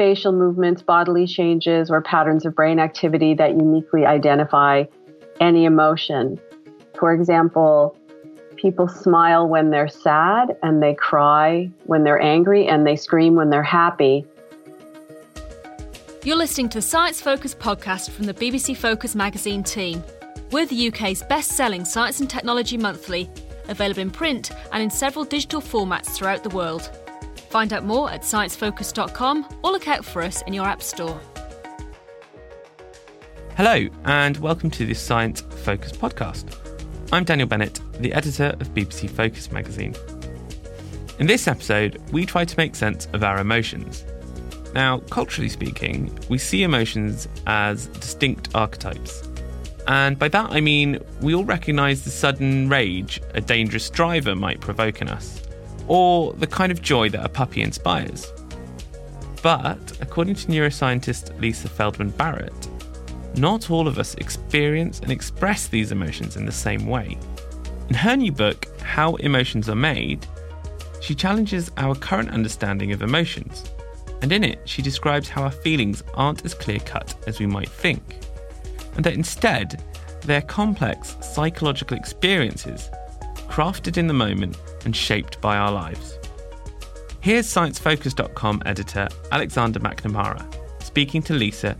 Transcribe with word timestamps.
facial 0.00 0.32
movements, 0.32 0.80
bodily 0.80 1.26
changes, 1.26 1.90
or 1.90 2.00
patterns 2.00 2.46
of 2.46 2.54
brain 2.54 2.78
activity 2.78 3.34
that 3.34 3.50
uniquely 3.50 4.06
identify 4.06 4.82
any 5.40 5.66
emotion. 5.66 6.40
For 6.98 7.12
example, 7.12 7.94
people 8.56 8.88
smile 8.88 9.46
when 9.46 9.68
they're 9.68 9.90
sad 9.90 10.56
and 10.62 10.82
they 10.82 10.94
cry 10.94 11.70
when 11.84 12.02
they're 12.02 12.18
angry 12.18 12.66
and 12.66 12.86
they 12.86 12.96
scream 12.96 13.34
when 13.34 13.50
they're 13.50 13.62
happy. 13.62 14.24
You're 16.24 16.36
listening 16.36 16.70
to 16.70 16.78
the 16.78 16.82
Science 16.82 17.20
Focus 17.20 17.54
podcast 17.54 18.08
from 18.08 18.24
the 18.24 18.32
BBC 18.32 18.74
Focus 18.78 19.14
magazine 19.14 19.62
team. 19.62 20.02
We're 20.50 20.64
the 20.64 20.88
UK's 20.88 21.22
best 21.24 21.50
selling 21.50 21.84
science 21.84 22.20
and 22.20 22.30
technology 22.30 22.78
monthly, 22.78 23.28
available 23.68 24.00
in 24.00 24.10
print 24.10 24.50
and 24.72 24.82
in 24.82 24.88
several 24.88 25.26
digital 25.26 25.60
formats 25.60 26.06
throughout 26.06 26.42
the 26.42 26.56
world. 26.56 26.90
Find 27.50 27.72
out 27.72 27.84
more 27.84 28.08
at 28.12 28.22
sciencefocus.com 28.22 29.58
or 29.64 29.72
look 29.72 29.88
out 29.88 30.04
for 30.04 30.22
us 30.22 30.40
in 30.42 30.52
your 30.52 30.66
App 30.66 30.80
Store. 30.80 31.20
Hello, 33.56 33.88
and 34.04 34.36
welcome 34.36 34.70
to 34.70 34.86
this 34.86 35.00
Science 35.00 35.40
Focus 35.40 35.90
podcast. 35.90 36.56
I'm 37.10 37.24
Daniel 37.24 37.48
Bennett, 37.48 37.80
the 37.94 38.12
editor 38.12 38.54
of 38.60 38.72
BBC 38.72 39.10
Focus 39.10 39.50
magazine. 39.50 39.96
In 41.18 41.26
this 41.26 41.48
episode, 41.48 42.00
we 42.12 42.24
try 42.24 42.44
to 42.44 42.56
make 42.56 42.76
sense 42.76 43.08
of 43.14 43.24
our 43.24 43.40
emotions. 43.40 44.04
Now, 44.72 44.98
culturally 45.10 45.48
speaking, 45.48 46.16
we 46.28 46.38
see 46.38 46.62
emotions 46.62 47.26
as 47.48 47.88
distinct 47.88 48.54
archetypes. 48.54 49.28
And 49.88 50.16
by 50.16 50.28
that 50.28 50.50
I 50.52 50.60
mean 50.60 51.00
we 51.20 51.34
all 51.34 51.44
recognise 51.44 52.04
the 52.04 52.10
sudden 52.10 52.68
rage 52.68 53.20
a 53.34 53.40
dangerous 53.40 53.90
driver 53.90 54.36
might 54.36 54.60
provoke 54.60 55.00
in 55.02 55.08
us 55.08 55.42
or 55.88 56.32
the 56.34 56.46
kind 56.46 56.70
of 56.70 56.82
joy 56.82 57.08
that 57.10 57.24
a 57.24 57.28
puppy 57.28 57.62
inspires. 57.62 58.32
But, 59.42 59.98
according 60.00 60.34
to 60.36 60.48
neuroscientist 60.48 61.38
Lisa 61.40 61.68
Feldman 61.68 62.10
Barrett, 62.10 62.68
not 63.36 63.70
all 63.70 63.88
of 63.88 63.98
us 63.98 64.14
experience 64.14 65.00
and 65.00 65.10
express 65.10 65.68
these 65.68 65.92
emotions 65.92 66.36
in 66.36 66.44
the 66.44 66.52
same 66.52 66.86
way. 66.86 67.18
In 67.88 67.94
her 67.94 68.16
new 68.16 68.32
book, 68.32 68.66
How 68.80 69.14
Emotions 69.16 69.68
Are 69.68 69.74
Made, 69.74 70.26
she 71.00 71.14
challenges 71.14 71.70
our 71.76 71.94
current 71.94 72.30
understanding 72.30 72.92
of 72.92 73.02
emotions. 73.02 73.64
And 74.22 74.32
in 74.32 74.44
it, 74.44 74.60
she 74.66 74.82
describes 74.82 75.28
how 75.28 75.44
our 75.44 75.50
feelings 75.50 76.02
aren't 76.14 76.44
as 76.44 76.52
clear 76.52 76.80
cut 76.80 77.14
as 77.26 77.38
we 77.38 77.46
might 77.46 77.70
think, 77.70 78.02
and 78.96 79.04
that 79.04 79.14
instead, 79.14 79.82
they're 80.22 80.42
complex 80.42 81.16
psychological 81.22 81.96
experiences 81.96 82.90
crafted 83.48 83.96
in 83.96 84.06
the 84.06 84.14
moment 84.14 84.56
and 84.84 84.94
shaped 84.94 85.40
by 85.40 85.56
our 85.56 85.70
lives. 85.70 86.18
Here's 87.20 87.46
ScienceFocus.com 87.46 88.62
editor 88.64 89.08
Alexander 89.30 89.80
McNamara 89.80 90.60
speaking 90.82 91.22
to 91.22 91.34
Lisa 91.34 91.76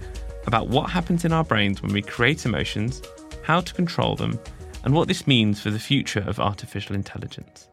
about 0.46 0.68
what 0.68 0.90
happens 0.90 1.24
in 1.24 1.32
our 1.32 1.44
brains 1.44 1.82
when 1.82 1.92
we 1.92 2.02
create 2.02 2.46
emotions, 2.46 3.02
how 3.42 3.60
to 3.60 3.74
control 3.74 4.14
them, 4.16 4.38
and 4.84 4.94
what 4.94 5.08
this 5.08 5.26
means 5.26 5.60
for 5.60 5.70
the 5.70 5.78
future 5.78 6.24
of 6.26 6.38
artificial 6.38 6.94
intelligence. 6.94 7.68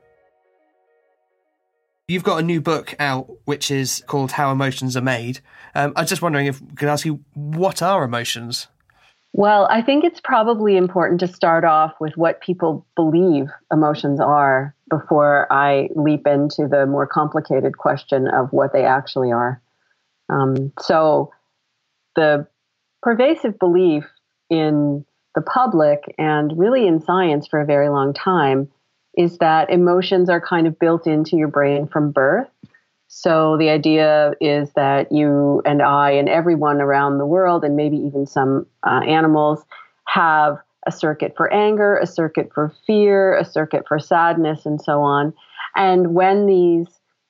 You've 2.08 2.24
got 2.24 2.40
a 2.40 2.44
new 2.44 2.62
book 2.62 2.96
out 3.00 3.30
which 3.46 3.70
is 3.70 4.04
called 4.08 4.32
How 4.32 4.52
Emotions 4.52 4.96
Are 4.96 5.02
Made. 5.02 5.42
Um, 5.76 5.94
I 5.96 6.02
was 6.02 6.10
just 6.10 6.22
wondering 6.22 6.48
if 6.48 6.62
we 6.62 6.74
could 6.76 6.88
ask 6.88 7.06
you, 7.06 7.24
what 7.34 7.82
are 7.82 8.04
emotions? 8.04 8.68
Well, 9.38 9.68
I 9.70 9.84
think 9.84 10.04
it's 10.04 10.20
probably 10.20 10.78
important 10.78 11.20
to 11.20 11.28
start 11.28 11.64
off 11.64 11.94
with 12.00 12.18
what 12.18 12.42
people 12.42 12.88
believe 12.96 13.50
emotions 13.72 14.20
are 14.20 14.74
before 14.90 15.46
I 15.54 15.90
leap 15.96 16.26
into 16.26 16.68
the 16.68 16.88
more 16.88 17.06
complicated 17.06 17.78
question 17.78 18.28
of 18.28 18.52
what 18.52 18.74
they 18.74 18.84
actually 18.84 19.32
are. 19.32 19.62
Um, 20.28 20.74
so, 20.80 21.32
the 22.16 22.48
pervasive 23.04 23.60
belief 23.60 24.06
in 24.50 25.06
the 25.36 25.44
public 25.44 26.16
and 26.18 26.58
really 26.58 26.88
in 26.88 27.00
science 27.00 27.48
for 27.48 27.62
a 27.62 27.66
very 27.66 27.90
long 27.90 28.16
time 28.16 28.72
is 29.16 29.38
that 29.38 29.70
emotions 29.70 30.32
are 30.32 30.42
kind 30.42 30.66
of 30.66 30.80
built 30.80 31.06
into 31.06 31.38
your 31.38 31.48
brain 31.48 31.88
from 31.88 32.10
birth. 32.10 32.50
So 33.08 33.58
the 33.58 33.70
idea 33.70 34.34
is 34.42 34.72
that 34.76 35.12
you 35.12 35.62
and 35.66 35.82
I 35.82 36.12
and 36.12 36.28
everyone 36.28 36.82
around 36.82 37.18
the 37.18 37.26
world, 37.26 37.64
and 37.64 37.76
maybe 37.76 37.98
even 37.98 38.26
some 38.26 38.66
uh, 38.86 39.02
animals, 39.08 39.64
have 40.08 40.58
a 40.86 40.92
circuit 40.92 41.34
for 41.36 41.52
anger, 41.54 41.98
a 41.98 42.08
circuit 42.08 42.50
for 42.54 42.74
fear, 42.86 43.38
a 43.38 43.46
circuit 43.46 43.86
for 43.88 44.00
sadness, 44.00 44.66
and 44.66 44.82
so 44.82 45.02
on. 45.02 45.34
And 45.76 46.14
when 46.14 46.46
these 46.46 46.88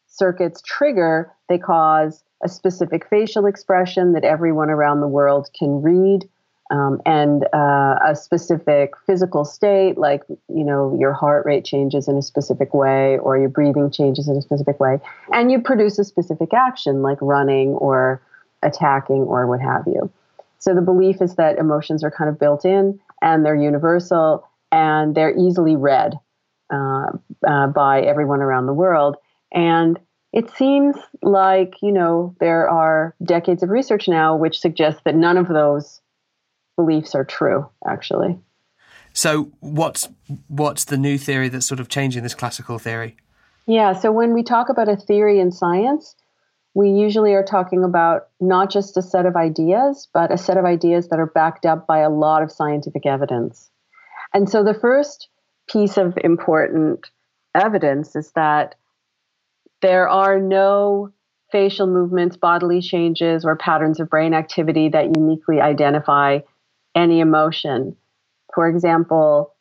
circuits 0.07 0.61
trigger, 0.65 1.31
they 1.49 1.57
cause 1.57 2.23
a 2.43 2.49
specific 2.49 3.07
facial 3.09 3.45
expression 3.45 4.13
that 4.13 4.23
everyone 4.23 4.69
around 4.69 5.01
the 5.01 5.07
world 5.07 5.49
can 5.57 5.81
read 5.81 6.27
um, 6.69 7.01
and 7.05 7.45
uh, 7.53 7.97
a 8.05 8.15
specific 8.15 8.93
physical 9.05 9.45
state, 9.45 9.97
like 9.97 10.23
you 10.29 10.63
know 10.63 10.95
your 10.99 11.13
heart 11.13 11.45
rate 11.45 11.65
changes 11.65 12.07
in 12.07 12.17
a 12.17 12.21
specific 12.21 12.73
way, 12.73 13.17
or 13.19 13.37
your 13.37 13.49
breathing 13.49 13.89
changes 13.91 14.27
in 14.27 14.35
a 14.35 14.41
specific 14.41 14.79
way, 14.79 14.99
and 15.33 15.51
you 15.51 15.61
produce 15.61 15.97
a 15.99 16.03
specific 16.03 16.53
action 16.53 17.01
like 17.01 17.17
running 17.21 17.69
or 17.69 18.21
attacking 18.63 19.23
or 19.23 19.47
what 19.47 19.61
have 19.61 19.83
you. 19.87 20.11
So 20.59 20.73
the 20.73 20.81
belief 20.81 21.21
is 21.21 21.35
that 21.35 21.57
emotions 21.57 22.03
are 22.03 22.11
kind 22.11 22.29
of 22.29 22.39
built 22.39 22.65
in 22.65 22.99
and 23.21 23.45
they're 23.45 23.55
universal 23.55 24.47
and 24.71 25.15
they're 25.15 25.37
easily 25.37 25.75
read 25.75 26.19
uh, 26.73 27.07
uh, 27.47 27.67
by 27.67 28.01
everyone 28.01 28.41
around 28.41 28.65
the 28.65 28.73
world. 28.73 29.17
And 29.51 29.99
it 30.33 30.49
seems 30.51 30.95
like, 31.21 31.75
you 31.81 31.91
know, 31.91 32.35
there 32.39 32.69
are 32.69 33.15
decades 33.23 33.63
of 33.63 33.69
research 33.69 34.07
now 34.07 34.35
which 34.35 34.59
suggests 34.59 35.01
that 35.05 35.15
none 35.15 35.37
of 35.37 35.47
those 35.47 36.01
beliefs 36.77 37.13
are 37.13 37.25
true, 37.25 37.69
actually. 37.85 38.39
So, 39.11 39.51
what's 39.59 40.07
what's 40.47 40.85
the 40.85 40.97
new 40.97 41.17
theory 41.17 41.49
that's 41.49 41.65
sort 41.65 41.81
of 41.81 41.89
changing 41.89 42.23
this 42.23 42.35
classical 42.35 42.79
theory? 42.79 43.17
Yeah, 43.65 43.93
so 43.93 44.11
when 44.13 44.33
we 44.33 44.43
talk 44.43 44.69
about 44.69 44.87
a 44.87 44.95
theory 44.95 45.39
in 45.39 45.51
science, 45.51 46.15
we 46.73 46.91
usually 46.91 47.33
are 47.33 47.43
talking 47.43 47.83
about 47.83 48.27
not 48.39 48.71
just 48.71 48.95
a 48.95 49.01
set 49.01 49.25
of 49.25 49.35
ideas, 49.35 50.07
but 50.13 50.31
a 50.31 50.37
set 50.37 50.57
of 50.57 50.63
ideas 50.63 51.09
that 51.09 51.19
are 51.19 51.25
backed 51.25 51.65
up 51.65 51.87
by 51.87 51.99
a 51.99 52.09
lot 52.09 52.43
of 52.43 52.51
scientific 52.51 53.05
evidence. 53.05 53.69
And 54.33 54.49
so 54.49 54.63
the 54.63 54.73
first 54.73 55.27
piece 55.67 55.97
of 55.97 56.17
important 56.23 57.09
evidence 57.55 58.15
is 58.15 58.31
that 58.33 58.75
there 59.81 60.07
are 60.07 60.39
no 60.39 61.11
facial 61.51 61.87
movements, 61.87 62.37
bodily 62.37 62.81
changes, 62.81 63.45
or 63.45 63.55
patterns 63.55 63.99
of 63.99 64.09
brain 64.09 64.33
activity 64.33 64.89
that 64.89 65.15
uniquely 65.15 65.59
identify 65.59 66.39
any 66.97 67.19
emotion. 67.19 67.95
For 68.53 68.67
example, 68.67 69.53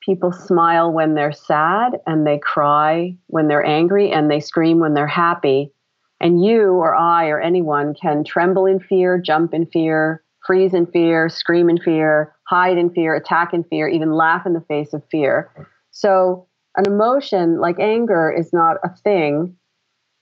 people 0.00 0.32
smile 0.32 0.92
when 0.92 1.14
they're 1.14 1.32
sad 1.32 1.98
and 2.06 2.26
they 2.26 2.38
cry 2.38 3.16
when 3.26 3.48
they're 3.48 3.64
angry 3.66 4.12
and 4.12 4.30
they 4.30 4.40
scream 4.40 4.78
when 4.78 4.94
they're 4.94 5.06
happy. 5.06 5.72
And 6.20 6.42
you 6.42 6.72
or 6.72 6.94
I 6.94 7.28
or 7.28 7.40
anyone 7.40 7.94
can 8.00 8.24
tremble 8.24 8.64
in 8.64 8.80
fear, 8.80 9.18
jump 9.18 9.52
in 9.52 9.66
fear, 9.66 10.22
freeze 10.46 10.72
in 10.72 10.86
fear, 10.86 11.28
scream 11.28 11.68
in 11.68 11.78
fear, 11.78 12.32
hide 12.44 12.78
in 12.78 12.88
fear, 12.90 13.14
attack 13.14 13.52
in 13.52 13.64
fear, 13.64 13.88
even 13.88 14.12
laugh 14.12 14.46
in 14.46 14.54
the 14.54 14.60
face 14.62 14.94
of 14.94 15.02
fear. 15.10 15.50
So, 15.90 16.46
an 16.76 16.86
emotion 16.86 17.58
like 17.58 17.78
anger 17.80 18.30
is 18.30 18.52
not 18.52 18.76
a 18.84 18.94
thing. 19.02 19.56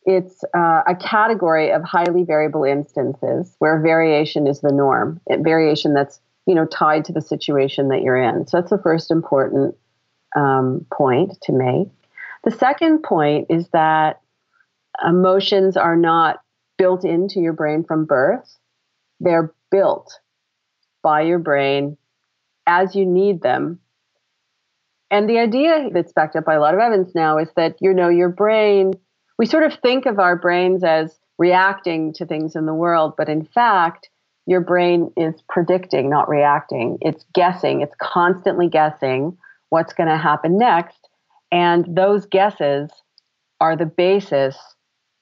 It's 0.07 0.45
uh, 0.57 0.83
a 0.87 0.95
category 0.95 1.73
of 1.73 1.83
highly 1.83 2.23
variable 2.23 2.65
instances 2.65 3.55
where 3.59 3.81
variation 3.81 4.47
is 4.47 4.61
the 4.61 4.73
norm. 4.73 5.21
Variation 5.29 5.95
that's 5.95 6.21
you 6.47 6.55
know 6.55 6.67
tied 6.67 7.05
to 7.07 7.13
the 7.13 7.21
situation 7.21 7.89
that 7.89 8.03
you're 8.03 8.21
in. 8.21 8.47
So 8.47 8.59
that's 8.59 8.71
the 8.71 8.79
first 8.79 9.11
important 9.11 9.75
um, 10.37 10.87
point 10.93 11.39
to 11.43 11.53
make. 11.53 11.89
The 12.45 12.51
second 12.51 13.03
point 13.03 13.47
is 13.49 13.69
that 13.73 14.21
emotions 15.07 15.77
are 15.77 15.97
not 15.97 16.41
built 16.77 17.05
into 17.05 17.41
your 17.41 17.53
brain 17.53 17.85
from 17.85 18.05
birth. 18.05 18.59
They're 19.21 19.55
built 19.71 20.21
by 21.03 21.23
your 21.23 21.39
brain 21.39 21.97
as 22.67 22.95
you 22.95 23.07
need 23.07 23.43
them. 23.43 23.81
And 25.11 25.29
the 25.29 25.39
idea 25.39 25.91
that's 25.93 26.13
backed 26.13 26.37
up 26.37 26.45
by 26.45 26.55
a 26.55 26.61
lot 26.61 26.75
of 26.75 26.81
evidence 26.81 27.15
now 27.15 27.39
is 27.39 27.49
that, 27.57 27.77
you 27.81 27.95
know, 27.95 28.09
your 28.09 28.31
brain, 28.31 28.95
we 29.39 29.47
sort 29.47 29.65
of 29.65 29.79
think 29.81 30.07
of 30.07 30.19
our 30.19 30.37
brains 30.37 30.83
as 30.83 31.19
reacting 31.39 32.13
to 32.15 32.27
things 32.27 32.57
in 32.57 32.67
the 32.67 32.75
world, 32.75 33.15
but 33.17 33.29
in 33.29 33.45
fact, 33.45 34.09
your 34.47 34.61
brain 34.61 35.11
is 35.17 35.35
predicting, 35.49 36.11
not 36.11 36.29
reacting. 36.29 36.99
It's 37.01 37.25
guessing, 37.35 37.81
it's 37.81 37.95
constantly 38.01 38.69
guessing 38.69 39.37
what's 39.71 39.93
going 39.93 40.09
to 40.09 40.17
happen 40.17 40.59
next. 40.59 41.09
And 41.51 41.87
those 41.97 42.27
guesses 42.27 42.91
are 43.61 43.77
the 43.77 43.87
basis 43.87 44.57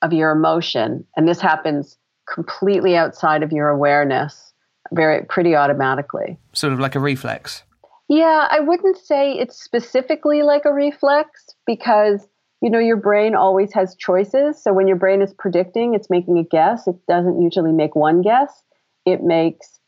of 0.03 0.13
your 0.13 0.33
emotion. 0.33 1.05
And 1.17 1.29
this 1.29 1.41
happens 1.41 1.97
completely 2.33 2.97
outside 2.97 3.43
of 3.43 3.53
your 3.53 3.69
awareness, 3.69 4.53
very 4.93 5.25
pretty 5.25 5.55
automatically. 5.55 6.39
Sort 6.53 6.73
of 6.73 6.81
like 6.81 6.95
a 6.95 7.01
reflex. 7.01 7.63
Yeah, 8.09 8.49
I 8.51 8.61
wouldn't 8.61 8.99
say 8.99 9.33
it's 9.33 9.63
specifically 9.63 10.43
like 10.43 10.65
a 10.65 10.73
reflex 10.73 11.47
because 11.67 12.27
you 12.61 12.69
know 12.71 12.79
your 12.79 12.97
brain 12.97 13.35
always 13.35 13.73
has 13.73 13.97
choices. 13.97 14.63
So 14.63 14.73
when 14.73 14.87
your 14.87 14.97
brain 14.97 15.23
is 15.23 15.33
predicting, 15.33 15.95
it's 15.95 16.11
making 16.11 16.39
a 16.39 16.45
guess. 16.45 16.87
It 16.87 16.97
doesn't 17.09 17.41
usually 17.41 17.73
make 17.73 17.95
one 17.95 18.21
guess. 18.21 18.63
It 19.05 19.23
makes 19.23 19.79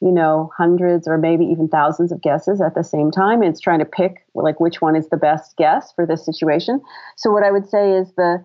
you 0.00 0.10
know 0.10 0.50
hundreds 0.56 1.06
or 1.06 1.16
maybe 1.16 1.44
even 1.44 1.68
thousands 1.68 2.10
of 2.12 2.20
guesses 2.22 2.60
at 2.60 2.74
the 2.74 2.84
same 2.84 3.10
time. 3.10 3.42
It's 3.42 3.60
trying 3.60 3.78
to 3.78 3.84
pick 3.84 4.26
like 4.34 4.60
which 4.60 4.80
one 4.80 4.96
is 4.96 5.08
the 5.08 5.16
best 5.16 5.56
guess 5.56 5.92
for 5.92 6.06
this 6.06 6.24
situation. 6.24 6.80
So 7.16 7.30
what 7.30 7.44
I 7.44 7.50
would 7.50 7.68
say 7.68 7.92
is 7.92 8.12
the 8.16 8.44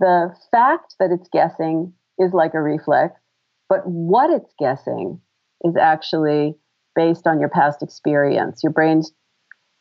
the 0.00 0.34
fact 0.50 0.94
that 1.00 1.10
it's 1.10 1.28
guessing 1.32 1.92
is 2.18 2.32
like 2.32 2.54
a 2.54 2.62
reflex, 2.62 3.20
but 3.68 3.86
what 3.86 4.30
it's 4.30 4.52
guessing 4.58 5.20
is 5.64 5.76
actually 5.76 6.56
based 6.94 7.26
on 7.26 7.40
your 7.40 7.48
past 7.48 7.82
experience. 7.82 8.62
Your 8.62 8.72
brain's 8.72 9.12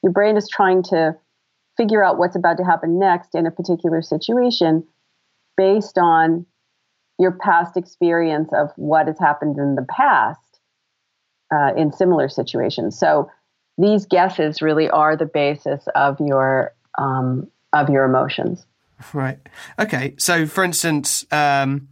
your 0.03 0.11
brain 0.11 0.37
is 0.37 0.47
trying 0.47 0.83
to 0.83 1.15
figure 1.75 2.03
out 2.03 2.17
what's 2.17 2.35
about 2.35 2.57
to 2.57 2.63
happen 2.63 2.99
next 2.99 3.35
in 3.35 3.45
a 3.45 3.51
particular 3.51 4.01
situation 4.01 4.83
based 5.57 5.97
on 5.97 6.45
your 7.19 7.31
past 7.31 7.77
experience 7.77 8.49
of 8.53 8.71
what 8.75 9.07
has 9.07 9.19
happened 9.19 9.57
in 9.57 9.75
the 9.75 9.85
past 9.89 10.59
uh, 11.53 11.73
in 11.75 11.91
similar 11.91 12.29
situations. 12.29 12.97
So 12.97 13.29
these 13.77 14.05
guesses 14.05 14.61
really 14.61 14.89
are 14.89 15.15
the 15.15 15.25
basis 15.25 15.87
of 15.95 16.19
your 16.19 16.73
um, 16.97 17.47
of 17.73 17.89
your 17.89 18.05
emotions. 18.05 18.65
Right. 19.13 19.37
Okay. 19.77 20.15
So, 20.17 20.47
for 20.47 20.63
instance, 20.63 21.25
um, 21.31 21.89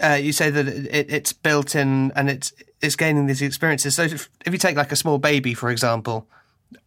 uh, 0.00 0.18
you 0.20 0.32
say 0.32 0.50
that 0.50 0.68
it, 0.68 1.10
it's 1.10 1.32
built 1.32 1.74
in 1.74 2.12
and 2.14 2.30
it's 2.30 2.52
it's 2.80 2.96
gaining 2.96 3.26
these 3.26 3.42
experiences. 3.42 3.96
So, 3.96 4.02
if, 4.02 4.30
if, 4.44 4.52
you 4.52 4.58
take 4.58 4.76
like 4.76 4.92
a 4.92 4.96
small 4.96 5.18
baby, 5.18 5.54
for 5.54 5.70
example, 5.70 6.28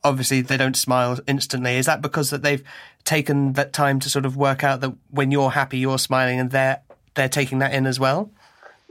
obviously 0.04 0.42
they 0.42 0.56
don't 0.56 0.78
smile 0.78 1.20
instantly. 1.28 1.76
Is 1.76 1.88
that 1.88 2.02
because 2.02 2.30
that 2.30 2.42
they've 2.42 2.64
taken 3.04 3.54
that 3.54 3.74
time 3.74 4.00
to 4.00 4.10
sort 4.10 4.26
of 4.26 4.38
work 4.38 4.64
out 4.64 4.80
that 4.82 4.96
when 5.10 5.32
you're 5.32 5.52
happy, 5.52 5.80
you're 5.80 6.00
smiling, 6.00 6.40
and 6.40 6.52
they're 6.52 6.82
they're 7.16 7.30
taking 7.30 7.60
that 7.60 7.74
in 7.74 7.86
as 7.86 8.00
well? 8.00 8.32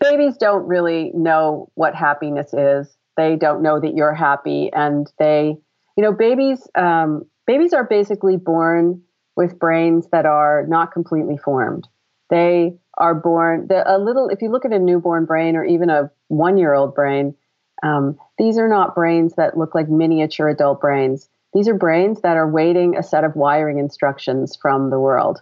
Babies 0.00 0.37
don't 0.37 0.67
really 0.67 1.11
know 1.15 1.70
what 1.75 1.94
happiness 1.94 2.53
is. 2.53 2.97
They 3.17 3.37
don't 3.37 3.62
know 3.62 3.81
that 3.81 3.94
you're 3.97 4.15
happy, 4.15 4.70
and 4.73 5.11
they, 5.19 5.56
you 5.97 6.03
know, 6.03 6.12
babies 6.12 6.69
um, 6.76 7.25
babies 7.47 7.73
are 7.73 7.85
basically 7.85 8.37
born 8.37 9.03
with 9.35 9.59
brains 9.59 10.06
that 10.12 10.25
are 10.25 10.65
not 10.69 10.93
completely 10.93 11.37
formed. 11.37 11.88
They 12.31 12.76
are 12.97 13.15
born 13.15 13.69
a 13.70 13.99
little. 13.99 14.29
If 14.29 14.41
you 14.43 14.50
look 14.50 14.64
at 14.64 14.73
a 14.73 14.79
newborn 14.79 15.25
brain 15.25 15.56
or 15.56 15.64
even 15.64 15.91
a 15.91 16.11
one-year-old 16.29 16.94
brain, 16.94 17.35
um, 17.82 18.19
these 18.38 18.59
are 18.59 18.69
not 18.69 18.94
brains 18.94 19.35
that 19.35 19.56
look 19.56 19.75
like 19.75 19.88
miniature 19.88 20.49
adult 20.49 20.81
brains. 20.81 21.29
These 21.55 21.67
are 21.69 21.75
brains 21.75 22.21
that 22.21 22.37
are 22.37 22.49
waiting 22.49 22.97
a 22.97 23.03
set 23.03 23.25
of 23.25 23.35
wiring 23.35 23.79
instructions 23.79 24.55
from 24.55 24.91
the 24.91 24.99
world, 25.00 25.41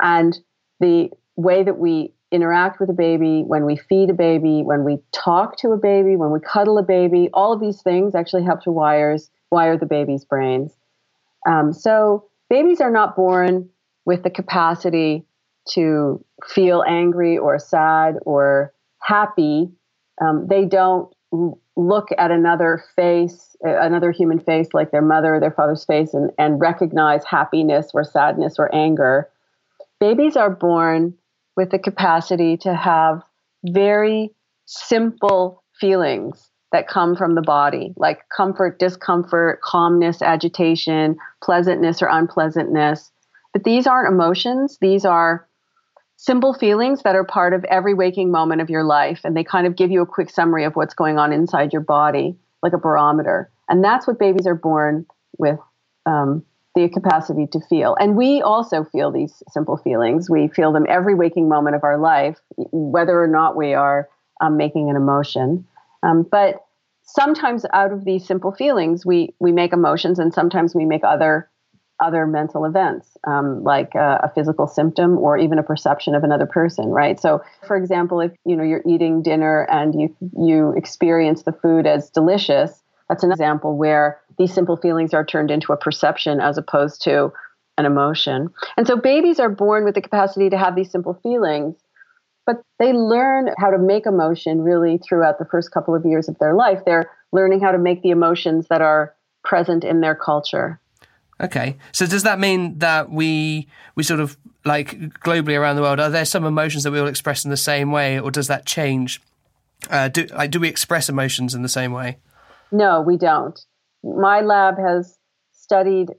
and 0.00 0.38
the 0.78 1.10
way 1.36 1.64
that 1.64 1.78
we 1.78 2.12
interact 2.32 2.80
with 2.80 2.90
a 2.90 2.94
baby, 2.94 3.42
when 3.46 3.64
we 3.64 3.76
feed 3.76 4.10
a 4.10 4.14
baby, 4.14 4.62
when 4.62 4.84
we 4.84 4.98
talk 5.12 5.56
to 5.58 5.70
a 5.70 5.76
baby, 5.76 6.16
when 6.16 6.30
we 6.32 6.40
cuddle 6.40 6.78
a 6.78 6.82
baby, 6.82 7.30
all 7.32 7.52
of 7.52 7.60
these 7.60 7.82
things 7.82 8.14
actually 8.14 8.44
help 8.44 8.62
to 8.62 8.72
wires 8.72 9.30
wire 9.50 9.78
the 9.78 9.86
baby's 9.86 10.24
brains. 10.24 10.72
Um, 11.48 11.72
so 11.72 12.24
babies 12.50 12.80
are 12.80 12.90
not 12.90 13.14
born 13.14 13.68
with 14.04 14.22
the 14.22 14.30
capacity 14.30 15.24
to 15.70 16.24
feel 16.46 16.84
angry 16.86 17.38
or 17.38 17.58
sad 17.58 18.16
or 18.22 18.72
happy. 19.00 19.68
Um, 20.20 20.46
they 20.48 20.64
don't 20.64 21.12
look 21.76 22.08
at 22.18 22.30
another 22.30 22.82
face, 22.94 23.56
another 23.62 24.10
human 24.10 24.40
face 24.40 24.68
like 24.72 24.90
their 24.90 25.02
mother 25.02 25.36
or 25.36 25.40
their 25.40 25.50
father's 25.50 25.84
face, 25.84 26.14
and, 26.14 26.30
and 26.38 26.60
recognize 26.60 27.24
happiness 27.24 27.90
or 27.94 28.04
sadness 28.04 28.56
or 28.58 28.74
anger. 28.74 29.28
Babies 30.00 30.36
are 30.36 30.50
born 30.50 31.14
with 31.56 31.70
the 31.70 31.78
capacity 31.78 32.56
to 32.58 32.74
have 32.74 33.22
very 33.64 34.30
simple 34.66 35.62
feelings 35.80 36.50
that 36.72 36.88
come 36.88 37.16
from 37.16 37.34
the 37.34 37.42
body, 37.42 37.94
like 37.96 38.20
comfort, 38.34 38.78
discomfort, 38.78 39.60
calmness, 39.62 40.20
agitation, 40.20 41.16
pleasantness 41.42 42.02
or 42.02 42.08
unpleasantness. 42.08 43.10
But 43.52 43.64
these 43.64 43.86
aren't 43.86 44.12
emotions, 44.12 44.76
these 44.80 45.04
are 45.04 45.48
simple 46.16 46.54
feelings 46.54 47.02
that 47.02 47.14
are 47.14 47.24
part 47.24 47.52
of 47.52 47.64
every 47.64 47.94
waking 47.94 48.30
moment 48.30 48.60
of 48.60 48.70
your 48.70 48.84
life. 48.84 49.20
And 49.24 49.36
they 49.36 49.44
kind 49.44 49.66
of 49.66 49.76
give 49.76 49.90
you 49.90 50.02
a 50.02 50.06
quick 50.06 50.30
summary 50.30 50.64
of 50.64 50.74
what's 50.74 50.94
going 50.94 51.18
on 51.18 51.32
inside 51.32 51.72
your 51.72 51.82
body, 51.82 52.36
like 52.62 52.72
a 52.72 52.78
barometer. 52.78 53.50
And 53.68 53.84
that's 53.84 54.06
what 54.06 54.18
babies 54.18 54.46
are 54.46 54.54
born 54.54 55.06
with 55.38 55.58
um, 56.06 56.44
the 56.76 56.88
capacity 56.90 57.46
to 57.46 57.58
feel. 57.68 57.96
And 57.98 58.16
we 58.16 58.42
also 58.42 58.84
feel 58.84 59.10
these 59.10 59.42
simple 59.50 59.78
feelings. 59.78 60.28
We 60.28 60.48
feel 60.48 60.72
them 60.72 60.84
every 60.88 61.14
waking 61.14 61.48
moment 61.48 61.74
of 61.74 61.82
our 61.82 61.98
life, 61.98 62.38
whether 62.56 63.20
or 63.20 63.26
not 63.26 63.56
we 63.56 63.72
are 63.72 64.08
um, 64.42 64.58
making 64.58 64.90
an 64.90 64.96
emotion. 64.96 65.66
Um, 66.02 66.26
but 66.30 66.66
sometimes 67.02 67.64
out 67.72 67.92
of 67.92 68.04
these 68.04 68.26
simple 68.26 68.52
feelings, 68.52 69.06
we 69.06 69.34
we 69.40 69.52
make 69.52 69.72
emotions, 69.72 70.18
and 70.18 70.34
sometimes 70.34 70.74
we 70.74 70.84
make 70.84 71.02
other 71.02 71.48
other 71.98 72.26
mental 72.26 72.66
events, 72.66 73.16
um, 73.26 73.64
like 73.64 73.94
a, 73.94 74.20
a, 74.24 74.32
physical 74.34 74.66
symptom 74.66 75.16
or 75.16 75.38
even 75.38 75.58
a 75.58 75.62
perception 75.62 76.14
of 76.14 76.24
another 76.24 76.44
person, 76.44 76.88
right? 76.88 77.18
So, 77.18 77.42
for 77.66 77.74
example, 77.74 78.20
if 78.20 78.32
you 78.44 78.54
know 78.54 78.62
you're 78.62 78.82
eating 78.86 79.22
dinner 79.22 79.66
and 79.70 79.98
you 79.98 80.14
you 80.38 80.74
experience 80.76 81.44
the 81.44 81.52
food 81.52 81.86
as 81.86 82.10
delicious, 82.10 82.82
that's 83.08 83.22
an 83.22 83.30
example 83.30 83.78
where 83.78 84.20
these 84.38 84.52
simple 84.52 84.76
feelings 84.76 85.14
are 85.14 85.24
turned 85.24 85.50
into 85.50 85.72
a 85.72 85.76
perception 85.76 86.40
as 86.40 86.58
opposed 86.58 87.02
to 87.02 87.32
an 87.78 87.84
emotion. 87.84 88.50
And 88.76 88.86
so 88.86 88.96
babies 88.96 89.38
are 89.40 89.48
born 89.48 89.84
with 89.84 89.94
the 89.94 90.00
capacity 90.00 90.50
to 90.50 90.58
have 90.58 90.74
these 90.74 90.90
simple 90.90 91.14
feelings, 91.22 91.76
but 92.46 92.62
they 92.78 92.92
learn 92.92 93.50
how 93.58 93.70
to 93.70 93.78
make 93.78 94.06
emotion 94.06 94.62
really 94.62 94.98
throughout 94.98 95.38
the 95.38 95.44
first 95.44 95.72
couple 95.72 95.94
of 95.94 96.04
years 96.04 96.28
of 96.28 96.38
their 96.38 96.54
life. 96.54 96.80
They're 96.86 97.10
learning 97.32 97.60
how 97.60 97.72
to 97.72 97.78
make 97.78 98.02
the 98.02 98.10
emotions 98.10 98.66
that 98.68 98.80
are 98.80 99.14
present 99.44 99.84
in 99.84 100.00
their 100.00 100.14
culture. 100.14 100.80
Okay. 101.40 101.76
So 101.92 102.06
does 102.06 102.22
that 102.22 102.38
mean 102.38 102.78
that 102.78 103.10
we 103.10 103.68
we 103.94 104.02
sort 104.02 104.20
of 104.20 104.38
like 104.64 104.98
globally 105.20 105.58
around 105.58 105.76
the 105.76 105.82
world 105.82 106.00
are 106.00 106.08
there 106.08 106.24
some 106.24 106.44
emotions 106.44 106.82
that 106.84 106.92
we 106.92 106.98
all 106.98 107.06
express 107.06 107.44
in 107.44 107.50
the 107.50 107.56
same 107.58 107.92
way 107.92 108.18
or 108.18 108.30
does 108.30 108.48
that 108.48 108.64
change? 108.64 109.20
Uh, 109.90 110.08
do 110.08 110.26
like 110.28 110.50
do 110.50 110.58
we 110.58 110.68
express 110.68 111.10
emotions 111.10 111.54
in 111.54 111.60
the 111.62 111.68
same 111.68 111.92
way? 111.92 112.18
No, 112.72 113.02
we 113.02 113.18
don't. 113.18 113.60
My 114.06 114.40
lab 114.40 114.78
has 114.78 115.18
studied 115.52 116.10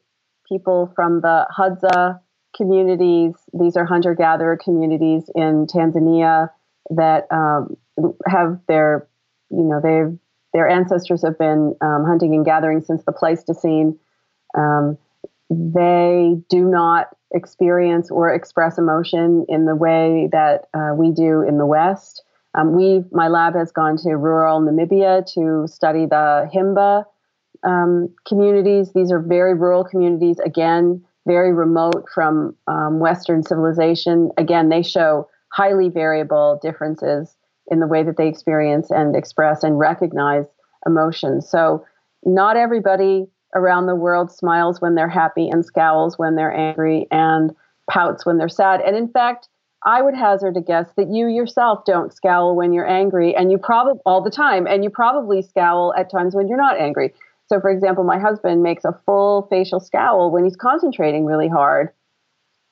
people 0.48 0.92
from 0.96 1.22
the 1.22 1.48
Hadza 1.58 2.20
communities. 2.56 3.34
These 3.58 3.78
are 3.78 3.86
hunter 3.86 4.14
gatherer 4.14 4.58
communities 4.58 5.30
in 5.36 5.68
Tanzania 5.68 6.50
that 6.90 7.28
um, 7.32 7.78
have 8.28 8.60
their, 8.68 9.08
you 9.50 9.64
know, 9.64 9.80
they 9.82 10.18
their 10.54 10.68
ancestors 10.68 11.24
have 11.24 11.38
been 11.38 11.76
um, 11.82 12.06
hunting 12.06 12.34
and 12.34 12.46
gathering 12.46 12.82
since 12.82 13.04
the 13.04 13.12
Pleistocene. 13.12 14.00
Um, 14.58 14.98
they 15.50 16.36
do 16.50 16.66
not 16.66 17.08
experience 17.34 18.10
or 18.10 18.34
express 18.34 18.78
emotion 18.78 19.46
in 19.50 19.66
the 19.66 19.76
way 19.76 20.30
that 20.32 20.66
uh, 20.74 20.94
we 20.96 21.12
do 21.12 21.42
in 21.42 21.58
the 21.58 21.66
West. 21.66 22.24
Um, 22.56 22.76
we, 22.76 23.04
my 23.12 23.28
lab 23.28 23.56
has 23.56 23.72
gone 23.72 23.98
to 23.98 24.16
rural 24.16 24.62
Namibia 24.62 25.26
to 25.34 25.68
study 25.72 26.06
the 26.06 26.50
Himba 26.54 27.06
um, 27.64 28.14
communities. 28.28 28.92
These 28.94 29.12
are 29.12 29.20
very 29.20 29.54
rural 29.54 29.84
communities, 29.84 30.40
again, 30.40 31.04
very 31.26 31.54
remote 31.54 32.06
from 32.14 32.56
um, 32.68 33.00
Western 33.00 33.44
civilization. 33.44 34.32
Again, 34.38 34.70
they 34.70 34.82
show 34.82 35.28
highly 35.54 35.90
variable 35.90 36.60
differences 36.62 37.36
in 37.70 37.80
the 37.80 37.88
way 37.88 38.04
that 38.04 38.18
they 38.18 38.28
experience 38.28 38.90
and 38.92 39.16
express 39.16 39.64
and 39.64 39.78
recognize 39.78 40.46
emotions. 40.86 41.50
So, 41.50 41.86
not 42.24 42.58
everybody 42.58 43.28
around 43.56 43.86
the 43.86 43.96
world 43.96 44.32
smiles 44.32 44.82
when 44.82 44.96
they're 44.96 45.10
happy 45.10 45.50
and 45.50 45.66
scowls 45.66 46.18
when 46.18 46.36
they're 46.36 46.54
angry 46.54 47.08
and 47.12 47.56
pouts 47.90 48.26
when 48.26 48.38
they're 48.38 48.50
sad. 48.50 48.82
And 48.82 48.96
in 48.96 49.08
fact, 49.08 49.48
I 49.86 50.02
would 50.02 50.16
hazard 50.16 50.58
a 50.58 50.62
guess 50.62 50.90
that 50.98 51.10
you 51.10 51.28
yourself 51.28 51.86
don't 51.86 52.14
scowl 52.14 52.56
when 52.56 52.74
you're 52.74 52.90
angry 52.90 53.36
and 53.36 53.52
you 53.52 53.58
probably 53.58 54.02
all 54.06 54.22
the 54.22 54.32
time 54.32 54.68
and 54.68 54.84
you 54.84 54.90
probably 54.90 55.42
scowl 55.42 55.94
at 55.98 56.10
times 56.10 56.36
when 56.36 56.48
you're 56.48 56.58
not 56.58 56.80
angry. 56.80 57.14
So 57.48 57.60
for 57.60 57.70
example, 57.70 58.04
my 58.04 58.20
husband 58.20 58.64
makes 58.64 58.86
a 58.86 59.00
full 59.06 59.48
facial 59.50 59.80
scowl 59.80 60.32
when 60.32 60.44
he's 60.44 60.56
concentrating 60.56 61.26
really 61.26 61.48
hard. 61.48 61.90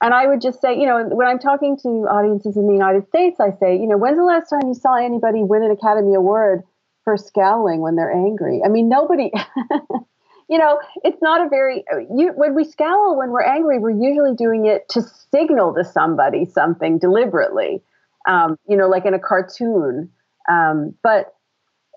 And 0.02 0.14
I 0.14 0.28
would 0.28 0.42
just 0.42 0.62
say, 0.62 0.78
you 0.78 0.86
know, 0.86 1.08
when 1.08 1.26
I'm 1.26 1.40
talking 1.40 1.78
to 1.84 1.90
audiences 2.12 2.58
in 2.58 2.68
the 2.68 2.74
United 2.74 3.08
States, 3.08 3.40
I 3.40 3.52
say, 3.60 3.78
you 3.78 3.88
know, 3.88 3.98
when's 3.98 4.18
the 4.18 4.24
last 4.24 4.50
time 4.50 4.68
you 4.68 4.74
saw 4.74 4.96
anybody 4.96 5.44
win 5.44 5.64
an 5.64 5.72
Academy 5.72 6.14
Award 6.16 6.64
for 7.06 7.16
scowling 7.16 7.80
when 7.80 7.96
they're 7.96 8.12
angry? 8.12 8.62
I 8.64 8.68
mean, 8.68 8.90
nobody 8.90 9.32
you 10.50 10.58
know, 10.60 10.80
it's 11.04 11.22
not 11.22 11.46
a 11.46 11.50
very 11.50 11.84
you 12.16 12.32
when 12.36 12.54
we 12.54 12.64
scowl 12.64 13.18
when 13.18 13.32
we're 13.32 13.44
angry, 13.44 13.80
we're 13.80 13.90
usually 13.90 14.36
doing 14.36 14.66
it 14.66 14.88
to 14.90 15.02
signal 15.32 15.74
to 15.74 15.84
somebody 15.84 16.46
something 16.46 17.00
deliberately. 17.00 17.82
Um, 18.28 18.58
you 18.68 18.76
know, 18.78 18.88
like 18.88 19.06
in 19.06 19.14
a 19.14 19.20
cartoon. 19.20 20.10
Um, 20.50 20.96
but 21.04 21.35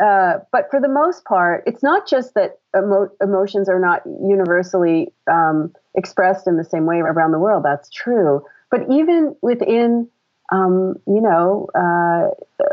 uh, 0.00 0.38
but 0.52 0.70
for 0.70 0.80
the 0.80 0.88
most 0.88 1.24
part, 1.24 1.64
it's 1.66 1.82
not 1.82 2.06
just 2.06 2.34
that 2.34 2.58
emo- 2.76 3.10
emotions 3.20 3.68
are 3.68 3.80
not 3.80 4.02
universally 4.22 5.12
um, 5.30 5.72
expressed 5.94 6.46
in 6.46 6.56
the 6.56 6.64
same 6.64 6.86
way 6.86 6.98
around 6.98 7.32
the 7.32 7.38
world. 7.38 7.64
That's 7.64 7.90
true. 7.90 8.42
But 8.70 8.82
even 8.90 9.34
within, 9.42 10.08
um, 10.52 10.94
you 11.06 11.20
know, 11.20 11.68
uh, 11.74 12.30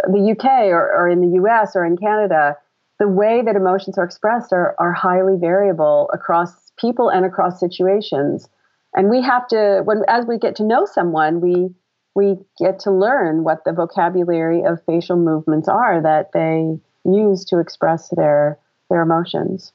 the 0.08 0.36
UK 0.38 0.46
or, 0.68 0.92
or 0.94 1.10
in 1.10 1.22
the 1.22 1.42
US 1.42 1.76
or 1.76 1.86
in 1.86 1.98
Canada, 1.98 2.58
the 3.00 3.08
way 3.08 3.42
that 3.42 3.56
emotions 3.56 3.98
are 3.98 4.06
expressed 4.06 4.54
are, 4.54 4.76
are 4.80 4.94
highly 4.94 5.38
variable 5.38 6.10
across 6.14 6.72
people 6.78 7.10
and 7.10 7.26
across 7.26 7.60
situations. 7.60 8.48
And 8.96 9.10
we 9.10 9.22
have 9.22 9.48
to, 9.50 9.82
when 9.84 10.04
as 10.08 10.26
we 10.26 10.38
get 10.38 10.56
to 10.58 10.64
know 10.64 10.86
someone, 10.86 11.42
we 11.42 11.70
we 12.16 12.38
get 12.58 12.80
to 12.80 12.92
learn 12.92 13.44
what 13.44 13.66
the 13.66 13.74
vocabulary 13.74 14.64
of 14.64 14.82
facial 14.86 15.18
movements 15.18 15.68
are 15.68 16.02
that 16.02 16.32
they 16.34 16.80
use 17.06 17.46
to 17.46 17.60
express 17.60 18.10
their 18.10 18.60
their 18.90 19.02
emotions. 19.02 19.74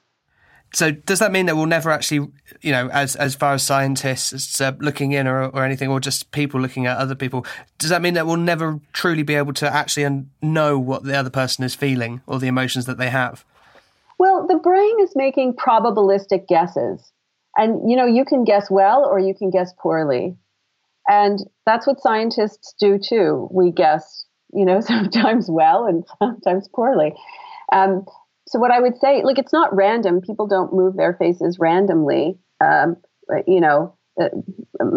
So 0.72 0.92
does 0.92 1.18
that 1.18 1.32
mean 1.32 1.46
that 1.46 1.56
we'll 1.56 1.66
never 1.66 1.90
actually, 1.90 2.28
you 2.60 2.70
know, 2.70 2.88
as 2.90 3.16
as 3.16 3.34
far 3.34 3.54
as 3.54 3.62
scientists 3.64 4.60
uh, 4.60 4.72
looking 4.78 5.10
in 5.12 5.26
or, 5.26 5.46
or 5.46 5.64
anything, 5.64 5.88
or 5.88 5.98
just 5.98 6.30
people 6.30 6.60
looking 6.60 6.86
at 6.86 6.96
other 6.96 7.16
people, 7.16 7.44
does 7.78 7.90
that 7.90 8.02
mean 8.02 8.14
that 8.14 8.26
we'll 8.26 8.36
never 8.36 8.78
truly 8.92 9.24
be 9.24 9.34
able 9.34 9.52
to 9.54 9.72
actually 9.72 10.26
know 10.40 10.78
what 10.78 11.02
the 11.02 11.16
other 11.16 11.30
person 11.30 11.64
is 11.64 11.74
feeling 11.74 12.20
or 12.26 12.38
the 12.38 12.46
emotions 12.46 12.86
that 12.86 12.98
they 12.98 13.10
have? 13.10 13.44
Well, 14.18 14.46
the 14.46 14.58
brain 14.58 14.96
is 15.00 15.12
making 15.16 15.54
probabilistic 15.54 16.46
guesses, 16.46 17.12
and 17.56 17.90
you 17.90 17.96
know, 17.96 18.06
you 18.06 18.24
can 18.24 18.44
guess 18.44 18.70
well 18.70 19.04
or 19.04 19.18
you 19.18 19.34
can 19.34 19.50
guess 19.50 19.72
poorly, 19.76 20.36
and 21.08 21.40
that's 21.66 21.84
what 21.84 22.00
scientists 22.00 22.74
do 22.78 22.96
too. 22.96 23.48
We 23.50 23.72
guess, 23.72 24.24
you 24.52 24.64
know, 24.64 24.80
sometimes 24.80 25.50
well 25.50 25.86
and 25.86 26.04
sometimes 26.18 26.68
poorly. 26.68 27.14
Um, 27.72 28.04
so 28.48 28.58
what 28.58 28.70
I 28.70 28.80
would 28.80 28.98
say, 28.98 29.22
like, 29.22 29.38
it's 29.38 29.52
not 29.52 29.74
random. 29.74 30.20
People 30.20 30.46
don't 30.46 30.72
move 30.72 30.96
their 30.96 31.14
faces 31.14 31.58
randomly. 31.58 32.38
Um, 32.60 32.96
you 33.46 33.60
know, 33.60 33.94
uh, 34.20 34.28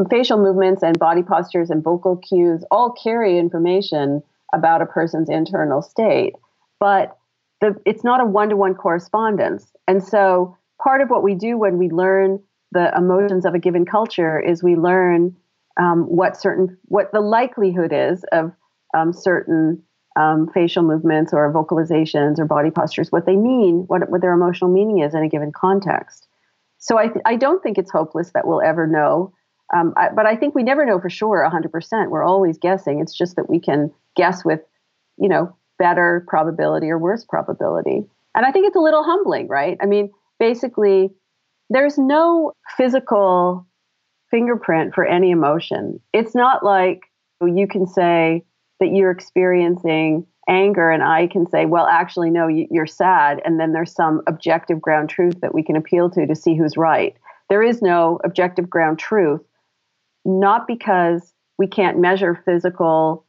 facial 0.09 0.37
movements 0.37 0.81
and 0.81 0.97
body 0.97 1.21
postures 1.21 1.69
and 1.69 1.83
vocal 1.83 2.17
cues 2.17 2.63
all 2.71 2.91
carry 2.91 3.37
information 3.37 4.23
about 4.53 4.81
a 4.81 4.85
person's 4.85 5.29
internal 5.29 5.81
state, 5.81 6.33
but 6.79 7.17
the, 7.61 7.75
it's 7.85 8.03
not 8.03 8.21
a 8.21 8.25
one-to-one 8.25 8.75
correspondence. 8.75 9.71
And 9.87 10.03
so, 10.03 10.57
part 10.81 11.01
of 11.01 11.09
what 11.09 11.23
we 11.23 11.35
do 11.35 11.57
when 11.57 11.77
we 11.77 11.89
learn 11.89 12.39
the 12.71 12.91
emotions 12.97 13.45
of 13.45 13.53
a 13.53 13.59
given 13.59 13.85
culture 13.85 14.39
is 14.39 14.63
we 14.63 14.75
learn 14.75 15.35
um, 15.79 16.03
what 16.03 16.39
certain 16.39 16.77
what 16.85 17.11
the 17.13 17.21
likelihood 17.21 17.91
is 17.93 18.23
of 18.31 18.51
um, 18.93 19.13
certain 19.13 19.81
um, 20.15 20.49
facial 20.53 20.83
movements 20.83 21.33
or 21.33 21.51
vocalizations 21.51 22.39
or 22.39 22.45
body 22.45 22.69
postures, 22.69 23.11
what 23.11 23.25
they 23.25 23.35
mean, 23.35 23.85
what, 23.87 24.09
what 24.09 24.21
their 24.21 24.33
emotional 24.33 24.71
meaning 24.71 24.99
is 24.99 25.13
in 25.13 25.23
a 25.23 25.29
given 25.29 25.51
context. 25.51 26.27
So 26.77 26.97
I, 26.97 27.07
th- 27.07 27.23
I 27.25 27.35
don't 27.35 27.63
think 27.63 27.77
it's 27.77 27.91
hopeless 27.91 28.31
that 28.33 28.45
we'll 28.45 28.61
ever 28.61 28.85
know. 28.85 29.33
Um, 29.73 29.93
I, 29.97 30.09
but 30.09 30.25
I 30.25 30.35
think 30.35 30.53
we 30.53 30.63
never 30.63 30.85
know 30.85 30.99
for 30.99 31.09
sure 31.09 31.49
100%. 31.49 32.09
We're 32.09 32.23
always 32.23 32.57
guessing. 32.57 32.99
It's 32.99 33.17
just 33.17 33.35
that 33.37 33.49
we 33.49 33.59
can 33.59 33.91
guess 34.15 34.45
with, 34.45 34.59
you 35.17 35.29
know, 35.29 35.55
better 35.79 36.25
probability 36.27 36.89
or 36.89 36.99
worse 36.99 37.25
probability. 37.25 38.03
And 38.35 38.45
I 38.45 38.51
think 38.51 38.67
it's 38.67 38.75
a 38.75 38.79
little 38.79 39.03
humbling, 39.03 39.47
right? 39.47 39.77
I 39.81 39.85
mean, 39.85 40.11
basically, 40.39 41.11
there's 41.69 41.97
no 41.97 42.53
physical 42.77 43.65
fingerprint 44.29 44.93
for 44.93 45.05
any 45.05 45.31
emotion. 45.31 45.99
It's 46.11 46.35
not 46.35 46.63
like 46.63 47.01
you 47.41 47.67
can 47.67 47.87
say, 47.87 48.43
that 48.79 48.93
you're 48.93 49.11
experiencing 49.11 50.25
anger 50.49 50.89
and 50.89 51.03
I 51.03 51.27
can 51.27 51.49
say, 51.49 51.65
well, 51.65 51.87
actually, 51.87 52.29
no, 52.29 52.47
you're 52.47 52.85
sad. 52.85 53.41
And 53.45 53.59
then 53.59 53.71
there's 53.71 53.93
some 53.93 54.21
objective 54.27 54.81
ground 54.81 55.09
truth 55.09 55.39
that 55.41 55.53
we 55.53 55.63
can 55.63 55.75
appeal 55.75 56.09
to 56.11 56.25
to 56.25 56.35
see 56.35 56.55
who's 56.55 56.77
right. 56.77 57.15
There 57.49 57.63
is 57.63 57.81
no 57.81 58.19
objective 58.23 58.69
ground 58.69 58.99
truth, 58.99 59.41
not 60.25 60.67
because 60.67 61.33
we 61.57 61.67
can't 61.67 61.99
measure 61.99 62.41
physical 62.45 63.25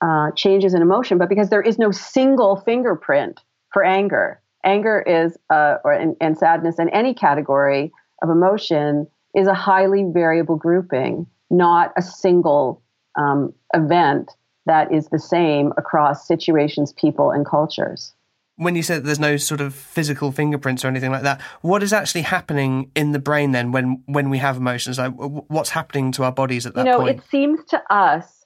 uh, 0.00 0.30
changes 0.32 0.74
in 0.74 0.82
emotion, 0.82 1.18
but 1.18 1.28
because 1.28 1.48
there 1.48 1.62
is 1.62 1.78
no 1.78 1.90
single 1.90 2.56
fingerprint 2.56 3.40
for 3.72 3.82
anger. 3.82 4.40
Anger 4.64 5.02
is, 5.02 5.36
uh, 5.50 5.76
or 5.84 5.92
and, 5.92 6.16
and 6.20 6.36
sadness, 6.36 6.78
and 6.78 6.90
any 6.92 7.14
category 7.14 7.92
of 8.22 8.30
emotion 8.30 9.06
is 9.34 9.46
a 9.46 9.54
highly 9.54 10.04
variable 10.12 10.56
grouping, 10.56 11.26
not 11.50 11.92
a 11.96 12.02
single 12.02 12.82
um, 13.16 13.52
event 13.74 14.32
that 14.66 14.92
is 14.92 15.08
the 15.08 15.18
same 15.18 15.72
across 15.76 16.26
situations, 16.26 16.92
people, 16.92 17.30
and 17.30 17.46
cultures. 17.46 18.12
When 18.56 18.74
you 18.74 18.82
said 18.82 19.04
there's 19.04 19.20
no 19.20 19.36
sort 19.36 19.60
of 19.60 19.74
physical 19.74 20.32
fingerprints 20.32 20.84
or 20.84 20.88
anything 20.88 21.10
like 21.10 21.22
that, 21.22 21.40
what 21.60 21.82
is 21.82 21.92
actually 21.92 22.22
happening 22.22 22.90
in 22.94 23.12
the 23.12 23.18
brain 23.18 23.52
then 23.52 23.70
when 23.70 24.02
when 24.06 24.30
we 24.30 24.38
have 24.38 24.56
emotions? 24.56 24.98
Like 24.98 25.12
what's 25.14 25.70
happening 25.70 26.10
to 26.12 26.24
our 26.24 26.32
bodies 26.32 26.64
at 26.64 26.74
that 26.74 26.86
you 26.86 26.92
know, 26.92 27.00
point? 27.00 27.18
It 27.18 27.24
seems 27.30 27.60
to 27.66 27.82
us 27.92 28.44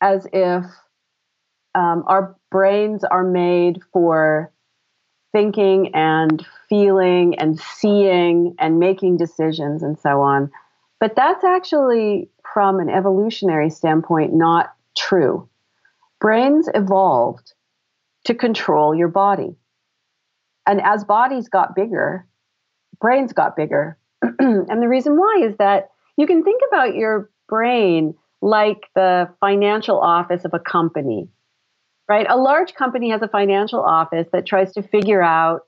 as 0.00 0.26
if 0.32 0.64
um, 1.74 2.04
our 2.06 2.36
brains 2.50 3.04
are 3.04 3.24
made 3.24 3.80
for 3.92 4.52
thinking 5.32 5.94
and 5.94 6.44
feeling 6.68 7.38
and 7.38 7.60
seeing 7.60 8.54
and 8.58 8.78
making 8.78 9.16
decisions 9.16 9.82
and 9.82 9.98
so 9.98 10.20
on. 10.20 10.50
But 10.98 11.16
that's 11.16 11.44
actually, 11.44 12.28
from 12.52 12.78
an 12.78 12.90
evolutionary 12.90 13.70
standpoint, 13.70 14.34
not 14.34 14.74
true. 14.96 15.48
Brains 16.20 16.68
evolved 16.74 17.54
to 18.26 18.34
control 18.34 18.94
your 18.94 19.08
body. 19.08 19.56
And 20.66 20.80
as 20.82 21.04
bodies 21.04 21.48
got 21.48 21.74
bigger, 21.74 22.26
brains 23.00 23.32
got 23.32 23.56
bigger. 23.56 23.98
and 24.22 24.82
the 24.82 24.88
reason 24.88 25.16
why 25.16 25.42
is 25.42 25.56
that 25.58 25.90
you 26.16 26.26
can 26.26 26.44
think 26.44 26.62
about 26.68 26.94
your 26.94 27.30
brain 27.48 28.14
like 28.42 28.88
the 28.94 29.28
financial 29.40 29.98
office 29.98 30.44
of 30.44 30.52
a 30.54 30.58
company, 30.58 31.28
right? 32.08 32.26
A 32.28 32.36
large 32.36 32.74
company 32.74 33.10
has 33.10 33.22
a 33.22 33.28
financial 33.28 33.80
office 33.80 34.28
that 34.32 34.46
tries 34.46 34.72
to 34.72 34.82
figure 34.82 35.22
out 35.22 35.62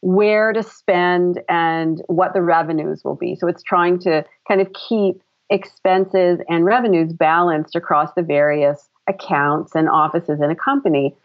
where 0.00 0.52
to 0.52 0.62
spend 0.62 1.40
and 1.48 2.02
what 2.06 2.32
the 2.32 2.42
revenues 2.42 3.02
will 3.04 3.16
be. 3.16 3.34
So 3.34 3.48
it's 3.48 3.62
trying 3.62 3.98
to 4.00 4.24
kind 4.46 4.60
of 4.60 4.72
keep 4.72 5.20
expenses 5.50 6.40
and 6.48 6.64
revenues 6.64 7.12
balanced 7.12 7.74
across 7.74 8.12
the 8.14 8.22
various 8.22 8.88
accounts 9.08 9.74
and 9.74 9.88
offices 9.88 10.40
in 10.40 10.50
a 10.50 10.56
company 10.56 11.16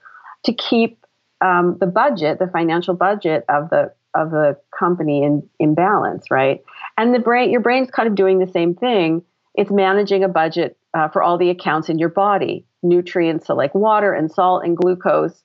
to 0.46 0.54
keep 0.54 1.06
um, 1.42 1.78
the 1.80 1.88
budget, 1.88 2.40
the 2.40 2.48
financial 2.48 2.94
budget 2.94 3.44
of 3.50 3.70
the 3.70 3.94
of 4.16 4.30
the 4.30 4.56
company 4.78 5.24
in, 5.24 5.42
in 5.60 5.74
balance, 5.74 6.30
right? 6.30 6.64
And 6.98 7.16
the 7.16 7.20
brain, 7.20 7.50
your 7.50 7.62
brain's 7.62 7.90
kind 7.90 8.08
of 8.08 8.14
doing 8.14 8.38
the 8.38 8.52
same 8.52 8.76
thing. 8.76 9.24
It's 9.56 9.72
managing 9.72 10.24
a 10.24 10.28
budget 10.28 10.78
uh, 10.94 11.10
for 11.10 11.24
all 11.24 11.38
the 11.38 11.50
accounts 11.50 11.90
in 11.90 11.98
your 11.98 12.10
body, 12.10 12.64
nutrients, 12.84 13.48
so 13.48 13.56
like 13.56 13.74
water 13.74 14.14
and 14.14 14.32
salt 14.32 14.64
and 14.64 14.78
glucose, 14.78 15.44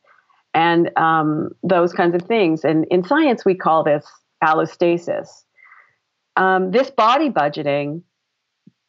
and 0.53 0.91
um, 0.99 1.51
those 1.63 1.95
kinds 1.95 2.15
of 2.15 2.23
things. 2.23 2.65
And 2.65 2.85
in 2.91 3.05
science, 3.05 3.45
we 3.45 3.55
call 3.55 3.85
this 3.85 4.07
allostasis. 4.45 5.45
Um, 6.37 6.71
this 6.71 6.91
body 6.91 7.31
budgeting 7.31 8.03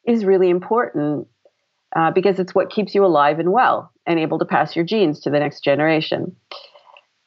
is 0.05 0.25
really 0.25 0.49
important 0.49 1.27
uh, 1.95 2.11
because 2.11 2.39
it's 2.39 2.53
what 2.53 2.69
keeps 2.69 2.93
you 2.93 3.05
alive 3.05 3.39
and 3.39 3.51
well 3.51 3.91
and 4.05 4.19
able 4.19 4.39
to 4.39 4.45
pass 4.45 4.75
your 4.75 4.85
genes 4.85 5.19
to 5.21 5.29
the 5.29 5.39
next 5.39 5.63
generation. 5.63 6.35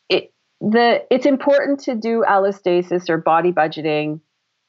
It, 0.08 0.32
the, 0.60 1.04
it's 1.10 1.26
important 1.26 1.80
to 1.80 1.94
do 1.94 2.24
allostasis 2.28 3.08
or 3.08 3.18
body 3.18 3.52
budgeting 3.52 4.20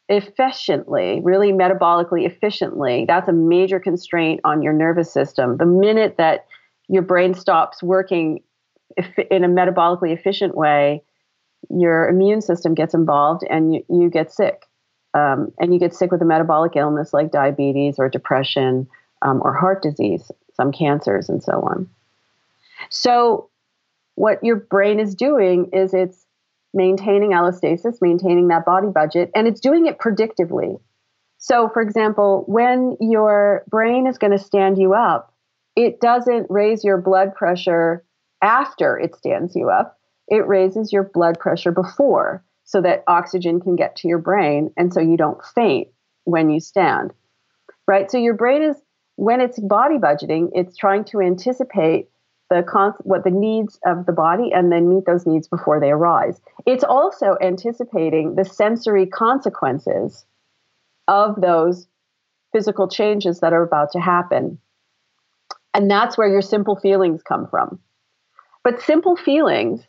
efficiently, 0.10 1.22
really 1.24 1.52
metabolically 1.52 2.26
efficiently. 2.26 3.06
That's 3.08 3.28
a 3.28 3.34
major 3.34 3.80
constraint 3.80 4.42
on 4.44 4.62
your 4.62 4.74
nervous 4.74 5.12
system. 5.12 5.58
The 5.58 5.66
minute 5.66 6.16
that 6.18 6.46
your 6.90 7.04
brain 7.04 7.34
stops 7.34 7.82
working 7.82 8.42
in 9.32 9.44
a 9.44 9.48
metabolically 9.48 10.14
efficient 10.14 10.56
way, 10.56 11.04
your 11.70 12.10
immune 12.10 12.42
system 12.42 12.74
gets 12.74 12.94
involved 12.94 13.44
and 13.50 13.76
you, 13.76 13.86
you 13.90 14.10
get 14.10 14.32
sick. 14.32 14.64
Um, 15.14 15.52
and 15.60 15.74
you 15.74 15.80
get 15.80 15.94
sick 15.94 16.12
with 16.12 16.22
a 16.22 16.26
metabolic 16.26 16.76
illness 16.76 17.14
like 17.14 17.32
diabetes 17.32 18.00
or 18.00 18.10
depression 18.10 18.88
um, 19.22 19.42
or 19.44 19.54
heart 19.54 19.82
disease, 19.82 20.32
some 20.56 20.72
cancers, 20.72 21.30
and 21.30 21.44
so 21.44 21.62
on. 21.62 21.90
So, 22.90 23.50
what 24.16 24.44
your 24.44 24.58
brain 24.58 25.00
is 25.00 25.16
doing 25.16 25.70
is 25.74 25.94
it's 25.94 26.26
maintaining 26.74 27.32
allostasis, 27.32 28.02
maintaining 28.02 28.48
that 28.48 28.66
body 28.66 28.88
budget, 28.88 29.32
and 29.36 29.48
it's 29.48 29.62
doing 29.62 29.86
it 29.86 30.00
predictively. 30.00 30.80
So, 31.38 31.70
for 31.70 31.82
example, 31.82 32.44
when 32.48 32.98
your 33.00 33.64
brain 33.70 34.08
is 34.08 34.18
going 34.18 34.32
to 34.32 34.44
stand 34.44 34.78
you 34.78 34.94
up, 34.94 35.34
it 35.76 36.00
doesn't 36.00 36.48
raise 36.50 36.84
your 36.84 36.98
blood 36.98 37.36
pressure 37.36 38.04
after 38.42 39.00
it 39.00 39.16
stands 39.16 39.56
you 39.56 39.70
up, 39.70 39.98
it 40.28 40.48
raises 40.48 40.94
your 40.94 41.04
blood 41.04 41.40
pressure 41.40 41.72
before 41.72 42.44
so 42.64 42.82
that 42.82 43.04
oxygen 43.08 43.60
can 43.60 43.76
get 43.76 43.96
to 43.98 44.08
your 44.08 44.20
brain 44.20 44.72
and 44.78 44.94
so 44.94 45.00
you 45.00 45.18
don't 45.18 45.44
faint 45.56 45.90
when 46.24 46.50
you 46.50 46.60
stand. 46.60 47.14
Right? 47.88 48.10
So 48.10 48.18
your 48.18 48.36
brain 48.36 48.62
is 48.64 48.78
when 49.16 49.42
it's 49.42 49.60
body 49.60 49.98
budgeting, 49.98 50.50
it's 50.54 50.78
trying 50.78 51.06
to 51.06 51.22
anticipate 51.22 52.08
the 52.50 52.94
what 53.04 53.24
the 53.24 53.32
needs 53.32 53.80
of 53.86 54.06
the 54.06 54.12
body 54.12 54.52
and 54.54 54.72
then 54.72 54.90
meet 54.90 55.06
those 55.06 55.26
needs 55.26 55.48
before 55.48 55.80
they 55.80 55.90
arise. 55.90 56.40
It's 56.66 56.84
also 56.84 57.36
anticipating 57.42 58.36
the 58.36 58.46
sensory 58.46 59.08
consequences 59.08 60.26
of 61.08 61.42
those 61.42 61.88
physical 62.52 62.88
changes 62.88 63.40
that 63.40 63.54
are 63.54 63.64
about 63.64 63.92
to 63.92 64.00
happen. 64.00 64.60
And 65.74 65.90
that's 65.90 66.18
where 66.18 66.28
your 66.28 66.42
simple 66.42 66.76
feelings 66.76 67.24
come 67.24 67.48
from. 67.48 67.80
But 68.64 68.82
simple 68.82 69.16
feelings, 69.16 69.82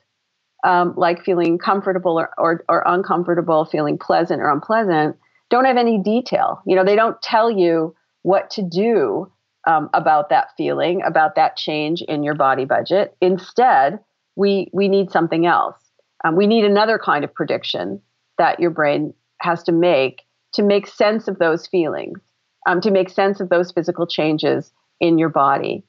um, 0.65 0.95
like 0.97 1.23
feeling 1.23 1.59
comfortable 1.59 2.19
or, 2.19 2.31
or, 2.39 2.65
or 2.69 2.83
uncomfortable, 2.87 3.65
feeling 3.65 3.99
pleasant 3.99 4.41
or 4.41 4.51
unpleasant, 4.51 5.17
don't 5.51 5.67
have 5.67 5.77
any 5.77 5.99
detail. 5.99 6.63
You 6.67 6.75
know, 6.75 6.85
they 6.85 6.97
don't 6.97 7.21
tell 7.23 7.51
you 7.51 7.95
what 8.23 8.51
to 8.51 8.63
do 8.63 9.31
um, 9.67 9.91
about 9.95 10.31
that 10.31 10.49
feeling, 10.57 11.03
about 11.03 11.37
that 11.37 11.57
change 11.57 12.03
in 12.03 12.23
your 12.23 12.35
body 12.35 12.65
budget. 12.65 13.15
Instead, 13.21 14.01
we 14.37 14.69
we 14.73 14.89
need 14.89 15.11
something 15.11 15.47
else. 15.47 15.77
Um, 16.25 16.37
we 16.37 16.47
need 16.47 16.65
another 16.65 16.99
kind 16.99 17.25
of 17.25 17.33
prediction 17.33 18.01
that 18.39 18.59
your 18.59 18.71
brain 18.71 19.15
has 19.41 19.63
to 19.65 19.73
make 19.73 20.23
to 20.55 20.63
make 20.63 20.87
sense 20.87 21.29
of 21.29 21.39
those 21.39 21.67
feelings, 21.67 22.19
um, 22.67 22.81
to 22.81 22.91
make 22.91 23.11
sense 23.11 23.41
of 23.41 23.49
those 23.49 23.73
physical 23.73 24.07
changes 24.07 24.73
in 25.01 25.19
your 25.19 25.29
body. 25.29 25.85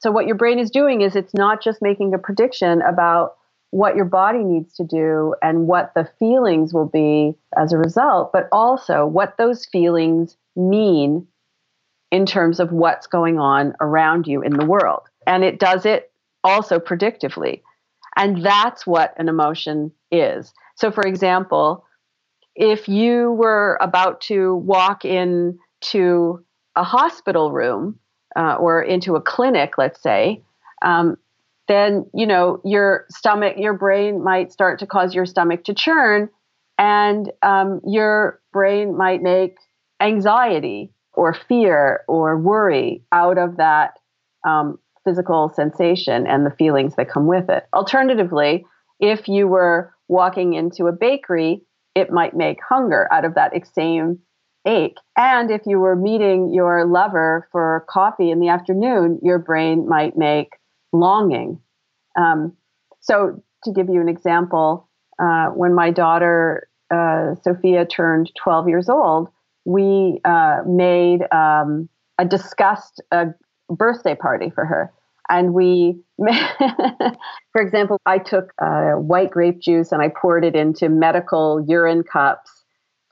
So 0.00 0.10
what 0.10 0.26
your 0.26 0.36
brain 0.36 0.58
is 0.58 0.70
doing 0.70 1.00
is 1.00 1.16
it's 1.16 1.34
not 1.34 1.62
just 1.62 1.80
making 1.80 2.12
a 2.12 2.18
prediction 2.18 2.82
about 2.82 3.36
what 3.72 3.96
your 3.96 4.04
body 4.04 4.44
needs 4.44 4.74
to 4.74 4.84
do 4.84 5.34
and 5.40 5.66
what 5.66 5.92
the 5.94 6.06
feelings 6.18 6.74
will 6.74 6.86
be 6.86 7.34
as 7.56 7.72
a 7.72 7.78
result, 7.78 8.30
but 8.30 8.46
also 8.52 9.06
what 9.06 9.38
those 9.38 9.64
feelings 9.64 10.36
mean 10.54 11.26
in 12.10 12.26
terms 12.26 12.60
of 12.60 12.70
what's 12.70 13.06
going 13.06 13.38
on 13.38 13.72
around 13.80 14.26
you 14.26 14.42
in 14.42 14.52
the 14.58 14.66
world. 14.66 15.00
And 15.26 15.42
it 15.42 15.58
does 15.58 15.86
it 15.86 16.12
also 16.44 16.78
predictively. 16.78 17.62
And 18.14 18.44
that's 18.44 18.86
what 18.86 19.14
an 19.16 19.30
emotion 19.30 19.90
is. 20.10 20.52
So, 20.76 20.90
for 20.90 21.04
example, 21.06 21.86
if 22.54 22.90
you 22.90 23.32
were 23.32 23.78
about 23.80 24.20
to 24.22 24.54
walk 24.56 25.06
into 25.06 26.44
a 26.76 26.84
hospital 26.84 27.52
room 27.52 27.98
uh, 28.36 28.56
or 28.56 28.82
into 28.82 29.16
a 29.16 29.22
clinic, 29.22 29.78
let's 29.78 30.02
say, 30.02 30.42
um, 30.84 31.16
then 31.72 32.06
you 32.14 32.26
know 32.26 32.60
your 32.64 33.06
stomach, 33.10 33.54
your 33.56 33.72
brain 33.72 34.22
might 34.22 34.52
start 34.52 34.78
to 34.80 34.86
cause 34.86 35.14
your 35.14 35.26
stomach 35.26 35.64
to 35.64 35.74
churn, 35.74 36.28
and 36.78 37.32
um, 37.42 37.80
your 37.86 38.40
brain 38.52 38.96
might 38.96 39.22
make 39.22 39.56
anxiety 40.00 40.92
or 41.14 41.34
fear 41.34 42.02
or 42.08 42.38
worry 42.38 43.02
out 43.12 43.38
of 43.38 43.56
that 43.56 43.94
um, 44.46 44.78
physical 45.04 45.52
sensation 45.54 46.26
and 46.26 46.46
the 46.46 46.50
feelings 46.50 46.96
that 46.96 47.10
come 47.10 47.26
with 47.26 47.48
it. 47.48 47.66
Alternatively, 47.72 48.64
if 49.00 49.28
you 49.28 49.48
were 49.48 49.92
walking 50.08 50.54
into 50.54 50.86
a 50.86 50.92
bakery, 50.92 51.62
it 51.94 52.10
might 52.10 52.34
make 52.36 52.58
hunger 52.66 53.08
out 53.12 53.24
of 53.24 53.34
that 53.34 53.52
same 53.74 54.18
ache. 54.66 54.96
And 55.16 55.50
if 55.50 55.62
you 55.66 55.80
were 55.80 55.96
meeting 55.96 56.52
your 56.52 56.86
lover 56.86 57.48
for 57.52 57.84
coffee 57.88 58.30
in 58.30 58.40
the 58.40 58.48
afternoon, 58.48 59.18
your 59.22 59.38
brain 59.38 59.88
might 59.88 60.16
make 60.16 60.52
longing. 60.92 61.60
Um, 62.18 62.52
so, 63.00 63.42
to 63.64 63.72
give 63.72 63.88
you 63.88 64.00
an 64.00 64.08
example, 64.08 64.88
uh, 65.22 65.48
when 65.48 65.74
my 65.74 65.90
daughter 65.90 66.68
uh, 66.92 67.34
Sophia 67.42 67.86
turned 67.86 68.30
12 68.42 68.68
years 68.68 68.88
old, 68.88 69.28
we 69.64 70.20
uh, 70.24 70.58
made 70.66 71.22
um, 71.32 71.88
a 72.18 72.24
discussed 72.24 73.00
uh, 73.12 73.26
birthday 73.68 74.14
party 74.14 74.50
for 74.50 74.64
her. 74.64 74.92
And 75.30 75.54
we, 75.54 75.96
for 76.18 77.62
example, 77.62 77.98
I 78.04 78.18
took 78.18 78.52
uh, 78.60 78.92
white 78.92 79.30
grape 79.30 79.60
juice 79.60 79.92
and 79.92 80.02
I 80.02 80.08
poured 80.08 80.44
it 80.44 80.56
into 80.56 80.88
medical 80.88 81.64
urine 81.66 82.02
cups 82.02 82.62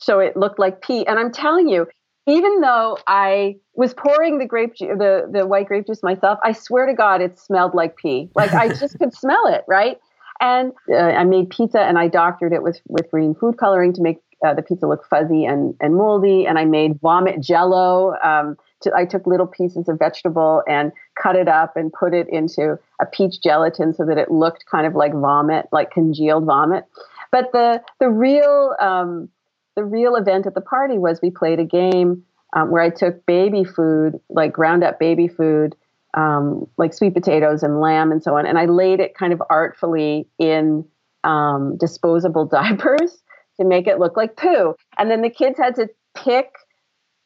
so 0.00 0.18
it 0.18 0.36
looked 0.36 0.58
like 0.58 0.82
pee. 0.82 1.06
And 1.06 1.18
I'm 1.18 1.30
telling 1.30 1.68
you, 1.68 1.86
even 2.26 2.60
though 2.60 2.98
I 3.06 3.56
was 3.74 3.94
pouring 3.94 4.38
the 4.38 4.46
grape 4.46 4.74
ju- 4.74 4.94
the 4.96 5.28
the 5.30 5.46
white 5.46 5.66
grape 5.66 5.86
juice 5.86 6.02
myself, 6.02 6.38
I 6.44 6.52
swear 6.52 6.86
to 6.86 6.94
God, 6.94 7.20
it 7.20 7.38
smelled 7.38 7.74
like 7.74 7.96
pee. 7.96 8.30
Like 8.34 8.52
I 8.52 8.68
just 8.68 8.98
could 8.98 9.14
smell 9.14 9.46
it, 9.46 9.64
right? 9.66 9.98
And 10.40 10.72
uh, 10.90 10.96
I 10.96 11.24
made 11.24 11.50
pizza 11.50 11.80
and 11.80 11.98
I 11.98 12.08
doctored 12.08 12.52
it 12.52 12.62
with 12.62 12.80
with 12.88 13.10
green 13.10 13.34
food 13.34 13.58
coloring 13.58 13.92
to 13.94 14.02
make 14.02 14.18
uh, 14.44 14.54
the 14.54 14.62
pizza 14.62 14.86
look 14.86 15.06
fuzzy 15.08 15.44
and 15.44 15.74
and 15.80 15.96
moldy. 15.96 16.46
And 16.46 16.58
I 16.58 16.64
made 16.64 17.00
vomit 17.00 17.40
jello. 17.40 18.14
Um, 18.22 18.56
to, 18.82 18.92
I 18.94 19.04
took 19.04 19.26
little 19.26 19.46
pieces 19.46 19.88
of 19.88 19.98
vegetable 19.98 20.62
and 20.66 20.92
cut 21.20 21.36
it 21.36 21.48
up 21.48 21.76
and 21.76 21.92
put 21.92 22.14
it 22.14 22.26
into 22.30 22.78
a 22.98 23.04
peach 23.04 23.42
gelatin 23.42 23.92
so 23.92 24.06
that 24.06 24.16
it 24.16 24.30
looked 24.30 24.64
kind 24.70 24.86
of 24.86 24.94
like 24.94 25.12
vomit, 25.12 25.66
like 25.70 25.90
congealed 25.90 26.46
vomit. 26.46 26.84
But 27.30 27.52
the 27.52 27.82
the 27.98 28.08
real 28.08 28.74
um, 28.80 29.28
the 29.76 29.84
real 29.84 30.16
event 30.16 30.46
at 30.46 30.54
the 30.54 30.60
party 30.60 30.98
was 30.98 31.20
we 31.22 31.30
played 31.30 31.58
a 31.58 31.64
game 31.64 32.24
um, 32.54 32.70
where 32.70 32.82
I 32.82 32.90
took 32.90 33.24
baby 33.26 33.64
food, 33.64 34.20
like 34.28 34.52
ground 34.52 34.82
up 34.82 34.98
baby 34.98 35.28
food, 35.28 35.76
um, 36.14 36.66
like 36.76 36.92
sweet 36.92 37.14
potatoes 37.14 37.62
and 37.62 37.80
lamb 37.80 38.10
and 38.10 38.22
so 38.22 38.36
on, 38.36 38.46
and 38.46 38.58
I 38.58 38.66
laid 38.66 39.00
it 39.00 39.14
kind 39.14 39.32
of 39.32 39.42
artfully 39.48 40.26
in 40.38 40.84
um, 41.24 41.76
disposable 41.78 42.46
diapers 42.50 43.22
to 43.60 43.66
make 43.66 43.86
it 43.86 43.98
look 43.98 44.16
like 44.16 44.36
poo. 44.36 44.74
And 44.98 45.10
then 45.10 45.22
the 45.22 45.30
kids 45.30 45.58
had 45.58 45.74
to 45.76 45.88
pick 46.16 46.50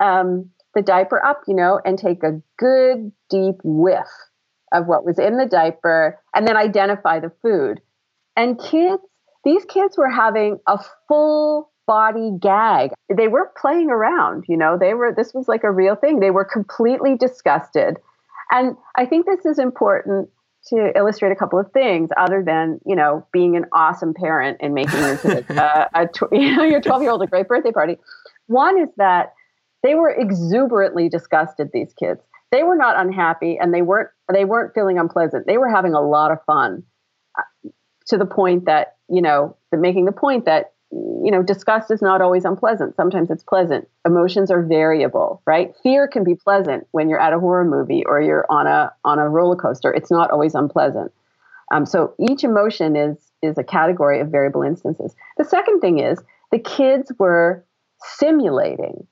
um, 0.00 0.50
the 0.74 0.82
diaper 0.82 1.24
up, 1.24 1.42
you 1.46 1.54
know, 1.54 1.80
and 1.84 1.98
take 1.98 2.22
a 2.22 2.40
good 2.58 3.12
deep 3.30 3.56
whiff 3.62 4.08
of 4.72 4.86
what 4.86 5.04
was 5.04 5.18
in 5.18 5.36
the 5.36 5.46
diaper 5.46 6.18
and 6.34 6.46
then 6.46 6.56
identify 6.56 7.20
the 7.20 7.32
food. 7.42 7.80
And 8.36 8.58
kids, 8.58 9.02
these 9.44 9.64
kids 9.66 9.96
were 9.96 10.10
having 10.10 10.58
a 10.66 10.80
full 11.06 11.70
body 11.86 12.32
gag. 12.40 12.90
They 13.14 13.28
weren't 13.28 13.54
playing 13.54 13.90
around, 13.90 14.44
you 14.48 14.56
know, 14.56 14.78
they 14.78 14.94
were, 14.94 15.14
this 15.14 15.32
was 15.34 15.48
like 15.48 15.64
a 15.64 15.70
real 15.70 15.96
thing. 15.96 16.20
They 16.20 16.30
were 16.30 16.44
completely 16.44 17.16
disgusted. 17.16 17.98
And 18.50 18.76
I 18.96 19.06
think 19.06 19.26
this 19.26 19.44
is 19.44 19.58
important 19.58 20.28
to 20.68 20.92
illustrate 20.96 21.30
a 21.30 21.36
couple 21.36 21.58
of 21.58 21.70
things 21.72 22.10
other 22.16 22.42
than, 22.42 22.80
you 22.86 22.96
know, 22.96 23.26
being 23.32 23.56
an 23.56 23.66
awesome 23.72 24.14
parent 24.14 24.58
and 24.60 24.72
making 24.74 24.98
your 25.00 25.16
kid, 25.18 25.50
uh, 25.58 25.88
a 25.94 26.06
tw- 26.06 26.22
you 26.32 26.56
know, 26.56 26.64
your 26.64 26.80
12 26.80 27.02
year 27.02 27.10
old 27.10 27.22
a 27.22 27.26
great 27.26 27.48
birthday 27.48 27.72
party. 27.72 27.98
One 28.46 28.78
is 28.80 28.88
that 28.96 29.34
they 29.82 29.94
were 29.94 30.10
exuberantly 30.10 31.08
disgusted, 31.08 31.70
these 31.72 31.92
kids. 31.92 32.20
They 32.50 32.62
were 32.62 32.76
not 32.76 32.96
unhappy 32.96 33.58
and 33.60 33.74
they 33.74 33.82
weren't, 33.82 34.10
they 34.32 34.44
weren't 34.44 34.72
feeling 34.74 34.98
unpleasant. 34.98 35.46
They 35.46 35.58
were 35.58 35.68
having 35.68 35.92
a 35.92 36.00
lot 36.00 36.30
of 36.30 36.38
fun 36.46 36.84
uh, 37.38 37.70
to 38.06 38.16
the 38.16 38.26
point 38.26 38.66
that, 38.66 38.96
you 39.08 39.20
know, 39.20 39.56
the, 39.70 39.76
making 39.76 40.04
the 40.06 40.12
point 40.12 40.46
that 40.46 40.73
you 41.24 41.30
know, 41.30 41.42
disgust 41.42 41.90
is 41.90 42.02
not 42.02 42.20
always 42.20 42.44
unpleasant. 42.44 42.94
Sometimes 42.94 43.30
it's 43.30 43.42
pleasant. 43.42 43.88
Emotions 44.06 44.50
are 44.50 44.62
variable, 44.62 45.42
right? 45.46 45.74
Fear 45.82 46.06
can 46.06 46.22
be 46.22 46.34
pleasant 46.34 46.86
when 46.92 47.08
you're 47.08 47.20
at 47.20 47.32
a 47.32 47.40
horror 47.40 47.64
movie 47.64 48.04
or 48.06 48.20
you're 48.20 48.46
on 48.50 48.66
a 48.66 48.92
on 49.04 49.18
a 49.18 49.28
roller 49.28 49.56
coaster. 49.56 49.92
It's 49.92 50.10
not 50.10 50.30
always 50.30 50.54
unpleasant. 50.54 51.10
Um, 51.72 51.86
so 51.86 52.14
each 52.20 52.44
emotion 52.44 52.94
is 52.94 53.16
is 53.42 53.58
a 53.58 53.64
category 53.64 54.20
of 54.20 54.28
variable 54.28 54.62
instances. 54.62 55.16
The 55.38 55.44
second 55.44 55.80
thing 55.80 55.98
is 55.98 56.18
the 56.52 56.58
kids 56.58 57.10
were 57.18 57.64
simulating. 58.16 59.06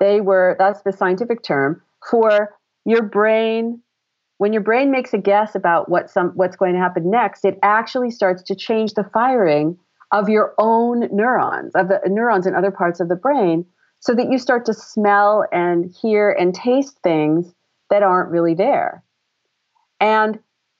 They 0.00 0.20
were 0.20 0.56
that's 0.58 0.82
the 0.82 0.92
scientific 0.92 1.42
term 1.42 1.82
for 2.08 2.54
your 2.84 3.02
brain. 3.02 3.82
When 4.38 4.52
your 4.52 4.62
brain 4.62 4.90
makes 4.90 5.12
a 5.12 5.18
guess 5.18 5.54
about 5.54 5.90
what 5.90 6.10
some 6.10 6.30
what's 6.30 6.56
going 6.56 6.74
to 6.74 6.80
happen 6.80 7.10
next, 7.10 7.44
it 7.44 7.58
actually 7.62 8.10
starts 8.10 8.42
to 8.44 8.54
change 8.54 8.94
the 8.94 9.04
firing 9.12 9.76
of 10.12 10.28
your 10.28 10.54
own 10.58 11.08
neurons, 11.12 11.74
of 11.74 11.88
the 11.88 12.00
neurons 12.06 12.46
in 12.46 12.54
other 12.54 12.70
parts 12.70 13.00
of 13.00 13.08
the 13.08 13.16
brain, 13.16 13.66
so 14.00 14.14
that 14.14 14.30
you 14.30 14.38
start 14.38 14.64
to 14.66 14.74
smell 14.74 15.46
and 15.52 15.92
hear 16.00 16.30
and 16.30 16.54
taste 16.54 16.98
things 17.02 17.52
that 17.90 18.02
aren't 18.02 18.30
really 18.30 18.54
there. 18.54 19.02
And 20.00 20.38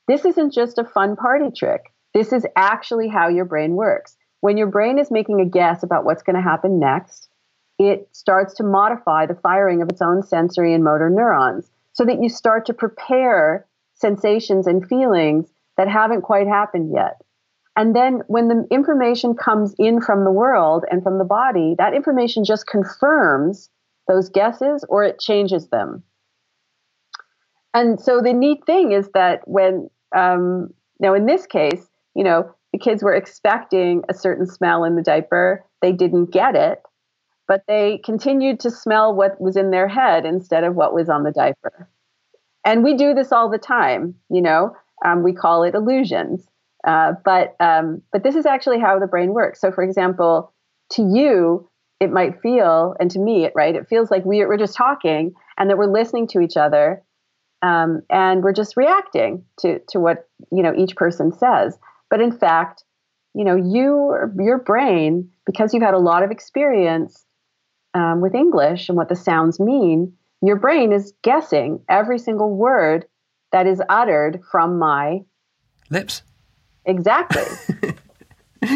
this 0.08 0.24
isn't 0.24 0.52
just 0.52 0.78
a 0.78 0.84
fun 0.84 1.16
party 1.16 1.50
trick. 1.50 1.92
This 2.14 2.32
is 2.32 2.46
actually 2.56 3.08
how 3.08 3.28
your 3.28 3.44
brain 3.44 3.72
works. 3.72 4.16
When 4.40 4.56
your 4.56 4.68
brain 4.68 4.98
is 4.98 5.10
making 5.10 5.40
a 5.40 5.44
guess 5.44 5.82
about 5.82 6.04
what's 6.04 6.22
going 6.22 6.36
to 6.36 6.42
happen 6.42 6.78
next, 6.78 7.28
it 7.78 8.08
starts 8.12 8.54
to 8.54 8.62
modify 8.62 9.26
the 9.26 9.34
firing 9.34 9.82
of 9.82 9.88
its 9.88 10.00
own 10.00 10.22
sensory 10.22 10.72
and 10.72 10.84
motor 10.84 11.10
neurons 11.10 11.70
so 11.92 12.04
that 12.04 12.22
you 12.22 12.28
start 12.28 12.66
to 12.66 12.74
prepare 12.74 13.66
sensations 13.94 14.66
and 14.66 14.86
feelings 14.86 15.50
that 15.76 15.88
haven't 15.88 16.22
quite 16.22 16.46
happened 16.46 16.92
yet. 16.94 17.20
And 17.76 17.94
then 17.94 18.22
when 18.26 18.48
the 18.48 18.66
information 18.70 19.34
comes 19.34 19.74
in 19.78 20.00
from 20.00 20.24
the 20.24 20.32
world 20.32 20.84
and 20.90 21.02
from 21.02 21.18
the 21.18 21.24
body, 21.24 21.74
that 21.78 21.94
information 21.94 22.42
just 22.42 22.66
confirms 22.66 23.68
those 24.08 24.30
guesses 24.30 24.84
or 24.88 25.04
it 25.04 25.20
changes 25.20 25.68
them. 25.68 26.02
And 27.74 28.00
so 28.00 28.22
the 28.22 28.32
neat 28.32 28.64
thing 28.64 28.92
is 28.92 29.10
that 29.12 29.46
when, 29.46 29.90
um, 30.16 30.72
now 30.98 31.12
in 31.12 31.26
this 31.26 31.44
case, 31.46 31.86
you 32.14 32.24
know, 32.24 32.50
the 32.72 32.78
kids 32.78 33.02
were 33.02 33.14
expecting 33.14 34.02
a 34.08 34.14
certain 34.14 34.46
smell 34.46 34.84
in 34.84 34.96
the 34.96 35.02
diaper, 35.02 35.62
they 35.82 35.92
didn't 35.92 36.32
get 36.32 36.54
it, 36.54 36.82
but 37.46 37.62
they 37.68 38.00
continued 38.04 38.60
to 38.60 38.70
smell 38.70 39.14
what 39.14 39.38
was 39.38 39.56
in 39.56 39.70
their 39.70 39.88
head 39.88 40.24
instead 40.24 40.64
of 40.64 40.74
what 40.74 40.94
was 40.94 41.10
on 41.10 41.24
the 41.24 41.30
diaper. 41.30 41.88
And 42.64 42.82
we 42.82 42.94
do 42.94 43.12
this 43.12 43.32
all 43.32 43.50
the 43.50 43.58
time, 43.58 44.14
you 44.30 44.40
know, 44.40 44.74
um, 45.04 45.22
we 45.22 45.34
call 45.34 45.62
it 45.62 45.74
illusions. 45.74 46.46
Uh, 46.86 47.12
but 47.24 47.56
um, 47.58 48.00
but 48.12 48.22
this 48.22 48.36
is 48.36 48.46
actually 48.46 48.78
how 48.78 48.98
the 48.98 49.08
brain 49.08 49.34
works. 49.34 49.60
So, 49.60 49.72
for 49.72 49.82
example, 49.82 50.52
to 50.92 51.02
you, 51.02 51.68
it 51.98 52.12
might 52.12 52.40
feel, 52.40 52.94
and 53.00 53.10
to 53.10 53.18
me, 53.18 53.48
right, 53.54 53.74
it 53.74 53.88
feels 53.88 54.10
like 54.10 54.24
we, 54.24 54.44
we're 54.46 54.56
just 54.56 54.76
talking 54.76 55.34
and 55.58 55.68
that 55.68 55.78
we're 55.78 55.92
listening 55.92 56.28
to 56.28 56.40
each 56.40 56.56
other, 56.56 57.02
um, 57.62 58.02
and 58.08 58.44
we're 58.44 58.52
just 58.52 58.76
reacting 58.76 59.44
to 59.60 59.80
to 59.88 59.98
what 59.98 60.28
you 60.52 60.62
know 60.62 60.74
each 60.76 60.94
person 60.94 61.32
says. 61.32 61.76
But 62.08 62.20
in 62.20 62.30
fact, 62.30 62.84
you 63.34 63.44
know, 63.44 63.56
you 63.56 64.14
your 64.38 64.58
brain, 64.58 65.28
because 65.44 65.74
you've 65.74 65.82
had 65.82 65.94
a 65.94 65.98
lot 65.98 66.22
of 66.22 66.30
experience 66.30 67.26
um, 67.94 68.20
with 68.20 68.34
English 68.34 68.88
and 68.88 68.96
what 68.96 69.08
the 69.08 69.16
sounds 69.16 69.58
mean, 69.58 70.12
your 70.40 70.56
brain 70.56 70.92
is 70.92 71.12
guessing 71.22 71.80
every 71.88 72.20
single 72.20 72.54
word 72.54 73.06
that 73.50 73.66
is 73.66 73.82
uttered 73.88 74.40
from 74.52 74.78
my 74.78 75.22
lips 75.90 76.22
Exactly. 76.86 77.42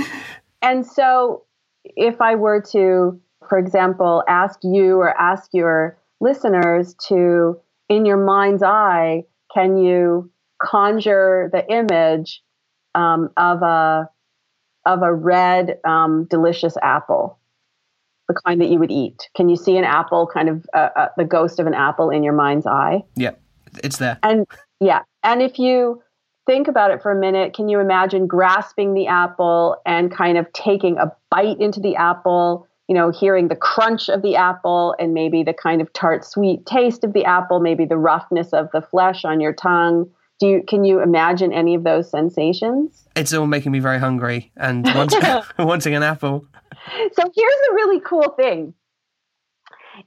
and 0.63 0.85
so 0.87 1.45
if 1.85 2.21
I 2.21 2.35
were 2.35 2.61
to, 2.73 3.21
for 3.49 3.59
example, 3.59 4.23
ask 4.29 4.59
you 4.63 4.97
or 4.97 5.19
ask 5.19 5.51
your 5.53 5.97
listeners 6.21 6.95
to, 7.09 7.59
in 7.89 8.05
your 8.05 8.19
mind's 8.19 8.63
eye, 8.63 9.25
can 9.55 9.77
you 9.77 10.31
conjure 10.63 11.51
the 11.53 11.69
image 11.73 12.43
um, 12.95 13.31
of 13.37 13.63
a 13.63 14.09
of 14.87 15.03
a 15.03 15.13
red, 15.13 15.79
um, 15.85 16.25
delicious 16.25 16.75
apple, 16.83 17.39
the 18.29 18.41
kind 18.47 18.61
that 18.61 18.71
you 18.71 18.79
would 18.79 18.91
eat? 18.91 19.29
Can 19.37 19.49
you 19.49 19.57
see 19.57 19.77
an 19.77 19.85
apple, 19.85 20.27
kind 20.27 20.49
of 20.49 20.67
uh, 20.75 20.89
uh, 20.97 21.09
the 21.17 21.25
ghost 21.25 21.59
of 21.59 21.67
an 21.67 21.75
apple 21.75 22.11
in 22.11 22.23
your 22.23 22.33
mind's 22.33 22.67
eye? 22.67 23.03
Yeah, 23.17 23.33
it's 23.85 23.99
there. 23.99 24.19
And 24.23 24.47
yeah, 24.81 25.03
and 25.23 25.43
if 25.43 25.59
you 25.59 26.03
think 26.47 26.69
about 26.69 26.91
it 26.91 27.03
for 27.03 27.11
a 27.13 27.19
minute, 27.19 27.55
can 27.55 27.69
you 27.69 27.81
imagine 27.81 28.27
grasping 28.27 28.95
the 28.95 29.07
apple 29.07 29.81
and 29.87 30.15
kind 30.15 30.39
of 30.39 30.53
taking 30.53 30.99
a 30.99 31.13
bite 31.31 31.61
into 31.61 31.81
the 31.81 31.97
apple? 31.97 32.67
You 32.89 32.95
know, 32.95 33.11
hearing 33.11 33.49
the 33.49 33.57
crunch 33.57 34.09
of 34.09 34.23
the 34.23 34.37
apple 34.37 34.97
and 34.99 35.15
maybe 35.15 35.43
the 35.43 35.55
kind 35.55 35.81
of 35.81 35.93
tart 35.93 36.25
sweet 36.25 36.67
taste 36.67 37.05
of 37.05 37.13
the 37.13 37.25
apple, 37.25 37.61
maybe 37.61 37.85
the 37.85 37.97
roughness 37.97 38.53
of 38.53 38.69
the 38.73 38.83
flesh 38.83 39.25
on 39.25 39.41
your 39.41 39.53
tongue. 39.53 40.11
Do 40.41 40.47
you 40.47 40.65
can 40.67 40.85
you 40.85 41.01
imagine 41.01 41.53
any 41.53 41.75
of 41.75 41.85
those 41.85 42.11
sensations? 42.11 43.07
It's 43.15 43.33
all 43.33 43.47
making 43.47 43.73
me 43.73 43.79
very 43.79 43.99
hungry 43.99 44.51
and 44.57 44.85
wanting, 44.95 45.21
wanting 45.59 45.95
an 45.95 46.03
apple. 46.03 46.47
So 47.13 47.23
here's 47.35 47.55
a 47.71 47.75
really 47.75 48.01
cool 48.01 48.35
thing. 48.37 48.75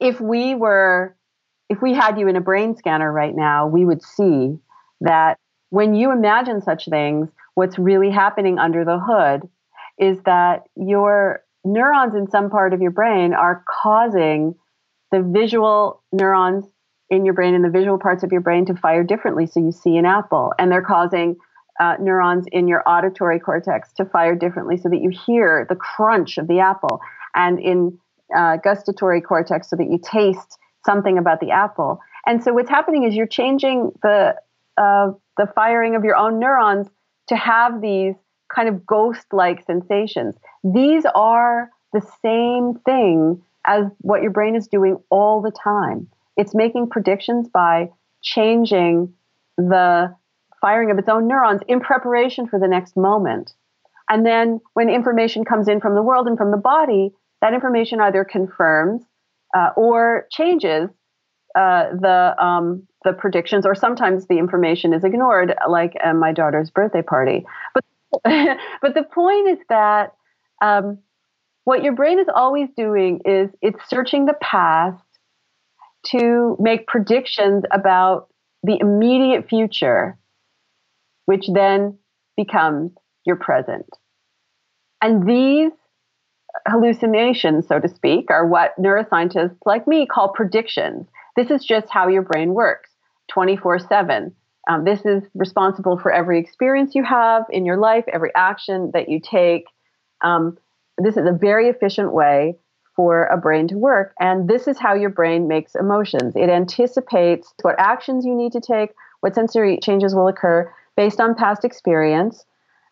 If 0.00 0.20
we 0.20 0.54
were 0.54 1.16
if 1.70 1.80
we 1.80 1.94
had 1.94 2.18
you 2.18 2.28
in 2.28 2.36
a 2.36 2.40
brain 2.40 2.76
scanner 2.76 3.10
right 3.10 3.34
now, 3.34 3.66
we 3.66 3.84
would 3.84 4.02
see 4.02 4.58
that 5.00 5.38
when 5.70 5.94
you 5.94 6.12
imagine 6.12 6.60
such 6.62 6.86
things, 6.88 7.28
what's 7.54 7.78
really 7.78 8.10
happening 8.10 8.58
under 8.58 8.84
the 8.84 8.98
hood 8.98 9.48
is 9.98 10.18
that 10.24 10.64
your 10.76 11.42
neurons 11.64 12.14
in 12.14 12.28
some 12.28 12.50
part 12.50 12.72
of 12.74 12.80
your 12.80 12.90
brain 12.90 13.32
are 13.32 13.64
causing 13.82 14.54
the 15.10 15.22
visual 15.22 16.02
neurons 16.12 16.64
in 17.10 17.24
your 17.24 17.34
brain 17.34 17.54
and 17.54 17.64
the 17.64 17.70
visual 17.70 17.98
parts 17.98 18.22
of 18.22 18.32
your 18.32 18.40
brain 18.40 18.66
to 18.66 18.74
fire 18.74 19.04
differently. 19.04 19.46
So 19.46 19.60
you 19.60 19.72
see 19.72 19.96
an 19.96 20.06
apple, 20.06 20.52
and 20.58 20.70
they're 20.70 20.82
causing 20.82 21.36
uh, 21.80 21.96
neurons 22.00 22.46
in 22.52 22.68
your 22.68 22.82
auditory 22.86 23.38
cortex 23.38 23.92
to 23.94 24.04
fire 24.04 24.34
differently 24.34 24.76
so 24.76 24.88
that 24.88 25.00
you 25.00 25.10
hear 25.10 25.66
the 25.68 25.76
crunch 25.76 26.38
of 26.38 26.48
the 26.48 26.60
apple, 26.60 27.00
and 27.34 27.58
in 27.58 27.98
uh, 28.36 28.56
gustatory 28.56 29.20
cortex 29.20 29.70
so 29.70 29.76
that 29.76 29.90
you 29.90 29.98
taste 30.02 30.58
something 30.84 31.18
about 31.18 31.40
the 31.40 31.50
apple. 31.50 32.00
And 32.26 32.42
so 32.42 32.52
what's 32.52 32.70
happening 32.70 33.04
is 33.04 33.14
you're 33.14 33.26
changing 33.26 33.92
the 34.02 34.34
uh, 34.76 35.12
the 35.36 35.46
firing 35.54 35.96
of 35.96 36.04
your 36.04 36.16
own 36.16 36.38
neurons 36.38 36.88
to 37.28 37.36
have 37.36 37.80
these 37.80 38.14
kind 38.54 38.68
of 38.68 38.86
ghost 38.86 39.26
like 39.32 39.64
sensations. 39.66 40.36
These 40.62 41.04
are 41.14 41.70
the 41.92 42.02
same 42.22 42.80
thing 42.84 43.42
as 43.66 43.86
what 44.00 44.22
your 44.22 44.30
brain 44.30 44.56
is 44.56 44.68
doing 44.68 44.98
all 45.10 45.40
the 45.40 45.50
time. 45.50 46.08
It's 46.36 46.54
making 46.54 46.90
predictions 46.90 47.48
by 47.48 47.90
changing 48.22 49.14
the 49.56 50.14
firing 50.60 50.90
of 50.90 50.98
its 50.98 51.08
own 51.08 51.28
neurons 51.28 51.60
in 51.68 51.80
preparation 51.80 52.46
for 52.46 52.58
the 52.58 52.68
next 52.68 52.96
moment. 52.96 53.54
And 54.08 54.26
then 54.26 54.60
when 54.74 54.90
information 54.90 55.44
comes 55.44 55.68
in 55.68 55.80
from 55.80 55.94
the 55.94 56.02
world 56.02 56.26
and 56.26 56.36
from 56.36 56.50
the 56.50 56.56
body, 56.56 57.12
that 57.40 57.54
information 57.54 58.00
either 58.00 58.24
confirms 58.24 59.02
uh, 59.56 59.70
or 59.76 60.26
changes 60.30 60.90
uh, 61.54 61.90
the 62.00 62.34
um, 62.42 62.86
the 63.04 63.12
predictions, 63.12 63.66
or 63.66 63.74
sometimes 63.74 64.26
the 64.26 64.38
information 64.38 64.92
is 64.92 65.04
ignored, 65.04 65.54
like 65.68 65.94
my 66.14 66.32
daughter's 66.32 66.70
birthday 66.70 67.02
party. 67.02 67.44
But 67.74 67.84
but 68.82 68.94
the 68.94 69.02
point 69.02 69.48
is 69.48 69.58
that 69.68 70.14
um, 70.62 70.98
what 71.64 71.82
your 71.82 71.94
brain 71.94 72.18
is 72.18 72.26
always 72.34 72.68
doing 72.76 73.20
is 73.24 73.50
it's 73.60 73.78
searching 73.88 74.26
the 74.26 74.36
past 74.40 75.02
to 76.06 76.56
make 76.60 76.86
predictions 76.86 77.64
about 77.72 78.28
the 78.62 78.78
immediate 78.80 79.48
future, 79.48 80.18
which 81.24 81.46
then 81.52 81.98
becomes 82.36 82.92
your 83.24 83.36
present. 83.36 83.86
And 85.00 85.28
these 85.28 85.72
hallucinations, 86.66 87.66
so 87.66 87.78
to 87.78 87.88
speak, 87.88 88.30
are 88.30 88.46
what 88.46 88.74
neuroscientists 88.78 89.56
like 89.66 89.86
me 89.86 90.06
call 90.06 90.28
predictions. 90.28 91.06
This 91.36 91.50
is 91.50 91.64
just 91.64 91.88
how 91.90 92.08
your 92.08 92.22
brain 92.22 92.54
works 92.54 92.90
24 93.30 93.80
7. 93.80 94.34
Um, 94.68 94.84
this 94.84 95.04
is 95.04 95.22
responsible 95.34 95.98
for 95.98 96.10
every 96.10 96.38
experience 96.38 96.94
you 96.94 97.04
have 97.04 97.44
in 97.50 97.66
your 97.66 97.76
life, 97.76 98.04
every 98.12 98.30
action 98.34 98.90
that 98.94 99.08
you 99.08 99.20
take. 99.20 99.66
Um, 100.22 100.56
this 100.96 101.16
is 101.16 101.26
a 101.26 101.32
very 101.32 101.68
efficient 101.68 102.12
way 102.12 102.56
for 102.96 103.24
a 103.26 103.36
brain 103.36 103.68
to 103.68 103.76
work. 103.76 104.14
And 104.20 104.48
this 104.48 104.68
is 104.68 104.78
how 104.78 104.94
your 104.94 105.10
brain 105.10 105.48
makes 105.48 105.74
emotions. 105.74 106.34
It 106.36 106.48
anticipates 106.48 107.52
what 107.62 107.74
actions 107.78 108.24
you 108.24 108.34
need 108.34 108.52
to 108.52 108.60
take, 108.60 108.90
what 109.20 109.34
sensory 109.34 109.78
changes 109.82 110.14
will 110.14 110.28
occur 110.28 110.72
based 110.96 111.20
on 111.20 111.34
past 111.34 111.64
experience 111.64 112.44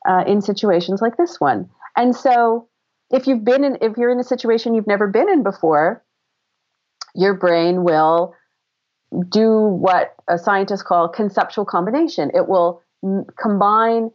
uh, 0.08 0.24
in 0.26 0.40
situations 0.40 1.00
like 1.00 1.16
this 1.16 1.40
one. 1.40 1.70
And 1.96 2.14
so, 2.16 2.68
if 3.10 3.26
you've 3.26 3.44
been 3.44 3.62
in, 3.62 3.78
if 3.80 3.96
you're 3.96 4.10
in 4.10 4.18
a 4.18 4.24
situation 4.24 4.74
you've 4.74 4.86
never 4.86 5.06
been 5.06 5.28
in 5.28 5.42
before, 5.42 6.02
your 7.14 7.34
brain 7.34 7.84
will 7.84 8.34
do 9.28 9.60
what 9.60 10.14
a 10.28 10.38
scientists 10.38 10.82
call 10.82 11.08
conceptual 11.08 11.64
combination. 11.64 12.30
It 12.34 12.48
will 12.48 12.82
m- 13.04 13.26
combine 13.40 14.10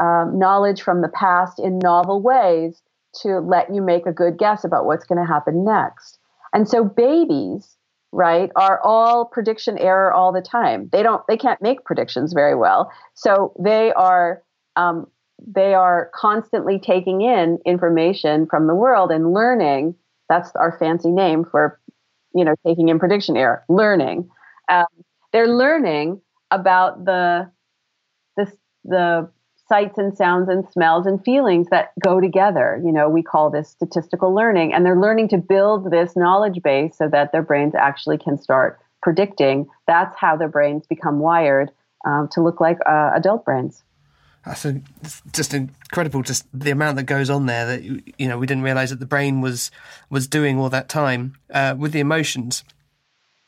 um, 0.00 0.38
knowledge 0.38 0.82
from 0.82 1.00
the 1.02 1.08
past 1.08 1.58
in 1.58 1.78
novel 1.78 2.20
ways 2.20 2.82
to 3.22 3.38
let 3.38 3.72
you 3.74 3.82
make 3.82 4.06
a 4.06 4.12
good 4.12 4.38
guess 4.38 4.64
about 4.64 4.86
what's 4.86 5.04
going 5.04 5.20
to 5.20 5.26
happen 5.26 5.64
next. 5.64 6.18
And 6.52 6.68
so 6.68 6.84
babies, 6.84 7.76
right, 8.10 8.50
are 8.56 8.80
all 8.82 9.24
prediction 9.24 9.78
error 9.78 10.12
all 10.12 10.32
the 10.32 10.42
time. 10.42 10.88
They 10.92 11.02
don't, 11.02 11.22
they 11.28 11.36
can't 11.36 11.60
make 11.62 11.84
predictions 11.84 12.32
very 12.32 12.54
well. 12.54 12.90
So 13.14 13.54
they 13.58 13.92
are, 13.92 14.42
um, 14.76 15.06
they 15.46 15.74
are 15.74 16.10
constantly 16.14 16.78
taking 16.78 17.22
in 17.22 17.58
information 17.66 18.46
from 18.46 18.66
the 18.66 18.74
world 18.74 19.10
and 19.10 19.32
learning. 19.32 19.94
That's 20.28 20.54
our 20.56 20.76
fancy 20.78 21.10
name 21.10 21.44
for, 21.50 21.80
you 22.34 22.44
know, 22.44 22.54
taking 22.66 22.88
in 22.88 22.98
prediction 22.98 23.36
error, 23.36 23.64
learning. 23.68 24.28
Um, 24.68 24.86
they're 25.32 25.48
learning 25.48 26.20
about 26.50 27.04
the, 27.04 27.50
the, 28.36 28.52
the 28.84 29.30
sights 29.68 29.96
and 29.96 30.16
sounds 30.16 30.48
and 30.48 30.68
smells 30.70 31.06
and 31.06 31.22
feelings 31.24 31.68
that 31.70 31.92
go 32.02 32.20
together. 32.20 32.80
You 32.84 32.92
know, 32.92 33.08
we 33.08 33.22
call 33.22 33.50
this 33.50 33.70
statistical 33.70 34.34
learning. 34.34 34.74
And 34.74 34.84
they're 34.84 35.00
learning 35.00 35.28
to 35.28 35.38
build 35.38 35.90
this 35.90 36.14
knowledge 36.16 36.62
base 36.62 36.96
so 36.98 37.08
that 37.08 37.32
their 37.32 37.42
brains 37.42 37.74
actually 37.74 38.18
can 38.18 38.38
start 38.38 38.78
predicting. 39.02 39.66
That's 39.86 40.14
how 40.18 40.36
their 40.36 40.48
brains 40.48 40.86
become 40.86 41.20
wired 41.20 41.70
um, 42.06 42.28
to 42.32 42.42
look 42.42 42.60
like 42.60 42.78
uh, 42.86 43.12
adult 43.14 43.44
brains. 43.44 43.82
That's 44.44 44.64
a, 44.64 44.80
just 45.32 45.54
incredible, 45.54 46.22
just 46.22 46.46
the 46.52 46.70
amount 46.70 46.96
that 46.96 47.04
goes 47.04 47.30
on 47.30 47.46
there 47.46 47.66
that 47.66 47.84
you 47.84 48.28
know 48.28 48.38
we 48.38 48.46
didn't 48.46 48.64
realize 48.64 48.90
that 48.90 48.98
the 48.98 49.06
brain 49.06 49.40
was 49.40 49.70
was 50.10 50.26
doing 50.26 50.58
all 50.58 50.68
that 50.70 50.88
time 50.88 51.36
uh, 51.52 51.76
with 51.78 51.92
the 51.92 52.00
emotions. 52.00 52.64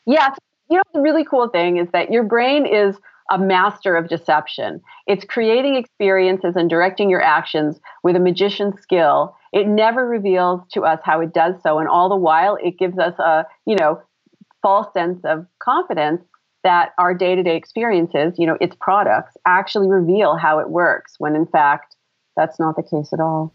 Yeah, 0.05 0.29
you 0.69 0.77
know 0.77 0.83
the 0.93 1.01
really 1.01 1.25
cool 1.25 1.49
thing 1.49 1.77
is 1.77 1.87
that 1.91 2.11
your 2.11 2.23
brain 2.23 2.65
is 2.65 2.95
a 3.29 3.37
master 3.37 3.97
of 3.97 4.07
deception. 4.07 4.81
It's 5.07 5.25
creating 5.25 5.75
experiences 5.75 6.55
and 6.55 6.69
directing 6.69 7.09
your 7.09 7.21
actions 7.21 7.79
with 8.03 8.15
a 8.15 8.19
magician's 8.19 8.79
skill. 8.81 9.35
It 9.51 9.67
never 9.67 10.07
reveals 10.07 10.61
to 10.73 10.81
us 10.83 10.99
how 11.03 11.19
it 11.19 11.33
does 11.33 11.55
so, 11.61 11.79
and 11.79 11.89
all 11.89 12.07
the 12.07 12.15
while 12.15 12.57
it 12.63 12.77
gives 12.77 12.97
us 12.97 13.17
a 13.19 13.45
you 13.65 13.75
know 13.75 14.01
false 14.61 14.87
sense 14.93 15.19
of 15.25 15.45
confidence 15.59 16.21
that 16.65 16.93
our 16.97 17.13
day-to-day 17.13 17.55
experiences, 17.55 18.33
you 18.39 18.47
know, 18.47 18.57
its 18.59 18.75
products 18.81 19.37
actually 19.45 19.87
reveal 19.87 20.35
how 20.35 20.57
it 20.57 20.69
works. 20.69 21.13
When 21.19 21.35
in 21.35 21.45
fact, 21.45 21.95
that's 22.35 22.59
not 22.59 22.75
the 22.75 22.81
case 22.81 23.13
at 23.13 23.19
all. 23.19 23.53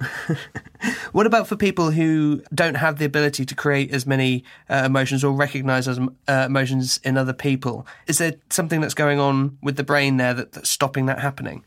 what 1.12 1.26
about 1.26 1.48
for 1.48 1.56
people 1.56 1.90
who 1.90 2.40
don't 2.54 2.76
have 2.76 2.98
the 2.98 3.04
ability 3.04 3.44
to 3.44 3.54
create 3.56 3.92
as 3.92 4.06
many 4.06 4.44
uh, 4.70 4.84
emotions 4.86 5.24
or 5.24 5.32
recognize 5.32 5.86
those 5.86 5.98
uh, 5.98 6.44
emotions 6.46 7.00
in 7.02 7.18
other 7.18 7.32
people? 7.32 7.84
Is 8.06 8.18
there 8.18 8.34
something 8.48 8.80
that's 8.80 8.94
going 8.94 9.18
on 9.18 9.58
with 9.60 9.76
the 9.76 9.84
brain 9.84 10.16
there 10.16 10.32
that, 10.32 10.52
that's 10.52 10.70
stopping 10.70 11.06
that 11.06 11.18
happening? 11.18 11.64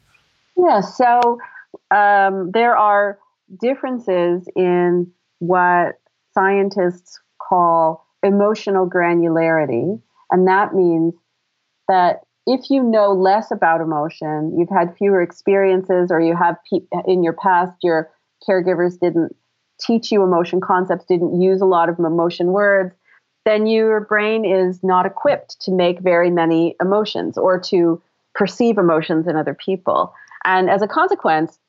Yeah, 0.57 0.79
so 0.79 1.39
um, 1.91 2.51
there 2.51 2.77
are 2.77 3.19
differences 3.59 4.47
in 4.55 5.11
what 5.39 5.99
scientists 6.33 7.19
call 7.37 8.07
emotional 8.23 8.89
granularity, 8.89 10.01
and 10.31 10.47
that 10.47 10.73
means 10.73 11.13
that 11.93 12.21
if 12.45 12.69
you 12.69 12.83
know 12.83 13.13
less 13.13 13.51
about 13.51 13.79
emotion, 13.79 14.57
you've 14.57 14.69
had 14.69 14.97
fewer 14.97 15.21
experiences, 15.21 16.09
or 16.11 16.19
you 16.19 16.35
have 16.35 16.57
pe- 16.69 16.85
in 17.07 17.23
your 17.23 17.33
past, 17.33 17.71
your 17.83 18.09
caregivers 18.47 18.99
didn't 18.99 19.35
teach 19.79 20.11
you 20.11 20.23
emotion 20.23 20.59
concepts, 20.59 21.05
didn't 21.05 21.39
use 21.39 21.61
a 21.61 21.65
lot 21.65 21.89
of 21.89 21.99
emotion 21.99 22.47
words, 22.47 22.93
then 23.45 23.67
your 23.67 24.01
brain 24.01 24.45
is 24.45 24.83
not 24.83 25.05
equipped 25.05 25.59
to 25.61 25.71
make 25.71 25.99
very 25.99 26.31
many 26.31 26.75
emotions 26.81 27.37
or 27.37 27.59
to 27.59 28.01
perceive 28.33 28.77
emotions 28.77 29.27
in 29.27 29.35
other 29.35 29.53
people. 29.53 30.13
And 30.43 30.69
as 30.69 30.81
a 30.81 30.87
consequence, 30.87 31.59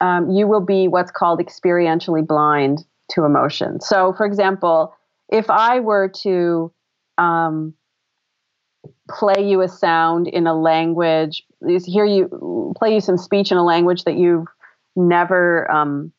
um, 0.00 0.30
you 0.30 0.46
will 0.46 0.64
be 0.64 0.88
what's 0.88 1.10
called 1.10 1.40
experientially 1.40 2.26
blind 2.26 2.84
to 3.12 3.24
emotion. 3.24 3.80
So, 3.80 4.12
for 4.12 4.26
example, 4.26 4.94
if 5.28 5.48
I 5.50 5.80
were 5.80 6.08
to 6.22 6.72
um, 7.18 7.74
play 9.10 9.46
you 9.46 9.60
a 9.60 9.68
sound 9.68 10.28
in 10.28 10.46
a 10.46 10.54
language, 10.54 11.42
hear 11.84 12.04
you 12.04 12.74
play 12.76 12.94
you 12.94 13.00
some 13.00 13.18
speech 13.18 13.50
in 13.50 13.58
a 13.58 13.64
language 13.64 14.04
that 14.04 14.16
you've 14.16 14.46
never 14.96 15.70
um, 15.70 16.12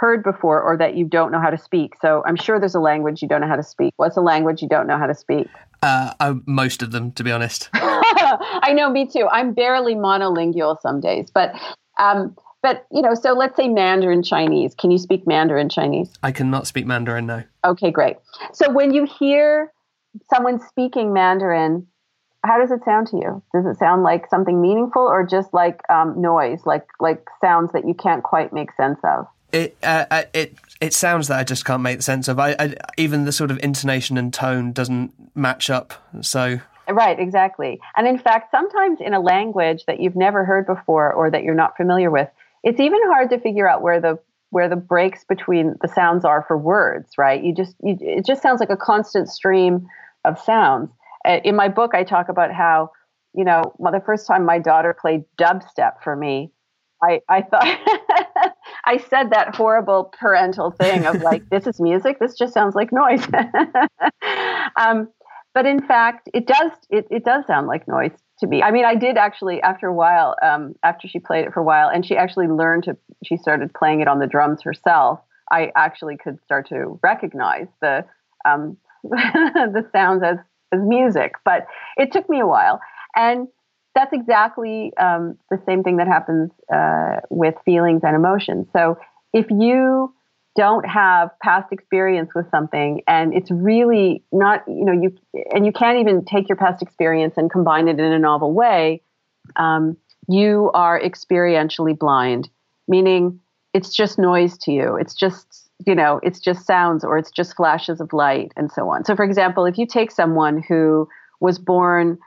heard 0.00 0.22
before 0.22 0.62
or 0.62 0.76
that 0.76 0.96
you 0.96 1.04
don't 1.04 1.30
know 1.30 1.40
how 1.40 1.50
to 1.50 1.58
speak. 1.58 1.94
So 2.00 2.22
I'm 2.26 2.36
sure 2.36 2.58
there's 2.58 2.74
a 2.74 2.80
language 2.80 3.22
you 3.22 3.28
don't 3.28 3.40
know 3.40 3.48
how 3.48 3.56
to 3.56 3.62
speak. 3.62 3.92
What's 3.96 4.16
a 4.16 4.22
language 4.22 4.62
you 4.62 4.68
don't 4.68 4.86
know 4.86 4.98
how 4.98 5.06
to 5.06 5.14
speak? 5.14 5.48
Uh, 5.82 6.14
uh, 6.20 6.34
most 6.46 6.82
of 6.82 6.90
them, 6.90 7.12
to 7.12 7.24
be 7.24 7.32
honest. 7.32 7.68
I 7.74 8.72
know, 8.74 8.90
me 8.90 9.06
too. 9.06 9.28
I'm 9.30 9.52
barely 9.52 9.94
monolingual 9.94 10.80
some 10.80 11.00
days, 11.00 11.30
but 11.30 11.52
um, 11.98 12.36
but 12.62 12.86
you 12.90 13.02
know, 13.02 13.14
so 13.14 13.32
let's 13.32 13.56
say 13.56 13.68
Mandarin 13.68 14.22
Chinese. 14.22 14.74
Can 14.74 14.90
you 14.90 14.98
speak 14.98 15.26
Mandarin 15.26 15.68
Chinese? 15.68 16.12
I 16.22 16.32
cannot 16.32 16.66
speak 16.66 16.86
Mandarin. 16.86 17.26
No. 17.26 17.42
Okay, 17.64 17.90
great. 17.90 18.16
So 18.52 18.70
when 18.70 18.92
you 18.92 19.06
hear 19.18 19.72
someone 20.32 20.60
speaking 20.60 21.12
Mandarin, 21.12 21.86
how 22.44 22.58
does 22.58 22.70
it 22.70 22.84
sound 22.84 23.08
to 23.08 23.16
you? 23.16 23.42
Does 23.52 23.66
it 23.66 23.78
sound 23.78 24.02
like 24.02 24.28
something 24.30 24.60
meaningful 24.60 25.02
or 25.02 25.26
just 25.26 25.52
like 25.52 25.80
um, 25.90 26.20
noise, 26.20 26.60
like 26.64 26.86
like 26.98 27.26
sounds 27.40 27.72
that 27.72 27.86
you 27.86 27.94
can't 27.94 28.22
quite 28.22 28.52
make 28.52 28.72
sense 28.72 28.98
of? 29.04 29.26
It 29.52 29.76
uh, 29.82 30.06
uh, 30.10 30.22
it 30.32 30.54
it 30.80 30.94
sounds 30.94 31.28
that 31.28 31.38
I 31.38 31.44
just 31.44 31.64
can't 31.64 31.82
make 31.82 32.02
sense 32.02 32.28
of. 32.28 32.38
I, 32.38 32.56
I, 32.58 32.74
even 32.96 33.24
the 33.24 33.32
sort 33.32 33.50
of 33.50 33.58
intonation 33.62 34.16
and 34.16 34.32
tone 34.32 34.72
doesn't 34.72 35.12
match 35.36 35.68
up. 35.68 35.92
So 36.22 36.60
right, 36.88 37.18
exactly. 37.18 37.80
And 37.96 38.06
in 38.06 38.18
fact, 38.18 38.50
sometimes 38.50 39.00
in 39.00 39.12
a 39.12 39.20
language 39.20 39.84
that 39.86 40.00
you've 40.00 40.16
never 40.16 40.44
heard 40.44 40.66
before 40.66 41.12
or 41.12 41.30
that 41.30 41.42
you're 41.42 41.54
not 41.54 41.76
familiar 41.76 42.10
with, 42.10 42.28
it's 42.62 42.80
even 42.80 43.00
hard 43.04 43.30
to 43.30 43.38
figure 43.38 43.68
out 43.68 43.82
where 43.82 44.00
the 44.00 44.18
where 44.48 44.68
the 44.68 44.76
breaks 44.76 45.24
between 45.24 45.76
the 45.80 45.88
sounds 45.88 46.24
are 46.24 46.44
for 46.48 46.56
words. 46.56 47.18
Right? 47.18 47.42
You 47.42 47.54
just 47.54 47.74
you, 47.82 47.98
it 48.00 48.24
just 48.24 48.40
sounds 48.40 48.60
like 48.60 48.70
a 48.70 48.78
constant 48.78 49.28
stream 49.28 49.88
of 50.24 50.38
sounds. 50.38 50.90
Uh, 51.26 51.40
in 51.44 51.56
my 51.56 51.68
book, 51.68 51.94
I 51.94 52.04
talk 52.04 52.28
about 52.28 52.52
how, 52.52 52.90
you 53.34 53.44
know, 53.44 53.62
well, 53.78 53.92
the 53.92 54.00
first 54.00 54.26
time 54.26 54.44
my 54.44 54.58
daughter 54.58 54.96
played 54.98 55.22
dubstep 55.38 56.02
for 56.02 56.16
me, 56.16 56.50
I, 57.02 57.20
I 57.28 57.42
thought 57.42 57.64
I 58.84 58.98
said 58.98 59.30
that 59.30 59.54
horrible 59.54 60.12
parental 60.18 60.70
thing 60.70 61.06
of 61.06 61.22
like, 61.22 61.42
this 61.50 61.66
is 61.66 61.80
music. 61.80 62.18
This 62.18 62.36
just 62.36 62.52
sounds 62.52 62.74
like 62.74 62.90
noise. 62.92 63.26
um, 64.80 65.08
but 65.54 65.66
in 65.66 65.84
fact, 65.86 66.28
it 66.32 66.46
does 66.46 66.70
it, 66.90 67.06
it 67.10 67.24
does 67.24 67.46
sound 67.46 67.66
like 67.66 67.88
noise 67.88 68.12
to 68.38 68.46
me. 68.46 68.62
I 68.62 68.70
mean, 68.70 68.84
I 68.84 68.94
did 68.94 69.16
actually 69.16 69.60
after 69.62 69.88
a 69.88 69.94
while, 69.94 70.36
um, 70.42 70.74
after 70.82 71.08
she 71.08 71.18
played 71.18 71.46
it 71.46 71.52
for 71.52 71.60
a 71.60 71.64
while, 71.64 71.88
and 71.88 72.06
she 72.06 72.16
actually 72.16 72.46
learned 72.46 72.84
to. 72.84 72.96
She 73.24 73.36
started 73.36 73.74
playing 73.74 74.00
it 74.00 74.08
on 74.08 74.20
the 74.20 74.26
drums 74.26 74.62
herself. 74.62 75.20
I 75.50 75.72
actually 75.76 76.16
could 76.16 76.40
start 76.44 76.68
to 76.68 76.98
recognize 77.02 77.66
the 77.80 78.04
um, 78.44 78.76
the 79.02 79.84
sounds 79.92 80.22
as 80.22 80.36
as 80.72 80.80
music, 80.82 81.32
but 81.44 81.66
it 81.96 82.12
took 82.12 82.28
me 82.28 82.40
a 82.40 82.46
while. 82.46 82.80
And 83.16 83.48
that's 83.94 84.12
exactly 84.12 84.92
um, 84.96 85.36
the 85.50 85.60
same 85.66 85.82
thing 85.82 85.96
that 85.96 86.06
happens 86.06 86.50
uh, 86.72 87.16
with 87.28 87.54
feelings 87.64 88.02
and 88.04 88.14
emotions. 88.14 88.66
So 88.72 88.98
if 89.32 89.46
you 89.50 90.14
don't 90.56 90.86
have 90.86 91.30
past 91.42 91.72
experience 91.72 92.30
with 92.34 92.48
something 92.50 93.02
and 93.06 93.32
it's 93.34 93.50
really 93.50 94.22
not, 94.32 94.62
you 94.66 94.84
know, 94.84 94.92
you 94.92 95.16
and 95.54 95.64
you 95.64 95.72
can't 95.72 95.98
even 95.98 96.24
take 96.24 96.48
your 96.48 96.56
past 96.56 96.82
experience 96.82 97.34
and 97.36 97.50
combine 97.50 97.88
it 97.88 97.98
in 97.98 98.12
a 98.12 98.18
novel 98.18 98.52
way, 98.52 99.02
um, 99.56 99.96
you 100.28 100.70
are 100.74 101.00
experientially 101.00 101.98
blind, 101.98 102.48
meaning 102.88 103.40
it's 103.74 103.94
just 103.94 104.18
noise 104.18 104.58
to 104.58 104.72
you. 104.72 104.96
It's 104.96 105.14
just 105.14 105.69
you 105.86 105.94
know, 105.94 106.20
it's 106.22 106.40
just 106.40 106.66
sounds 106.66 107.04
or 107.04 107.18
it's 107.18 107.30
just 107.30 107.56
flashes 107.56 108.00
of 108.00 108.12
light 108.12 108.52
and 108.56 108.70
so 108.70 108.88
on. 108.90 109.04
So, 109.04 109.16
for 109.16 109.24
example, 109.24 109.64
if 109.64 109.78
you 109.78 109.86
take 109.86 110.10
someone 110.10 110.62
who 110.62 111.08
was 111.40 111.58
born 111.58 112.18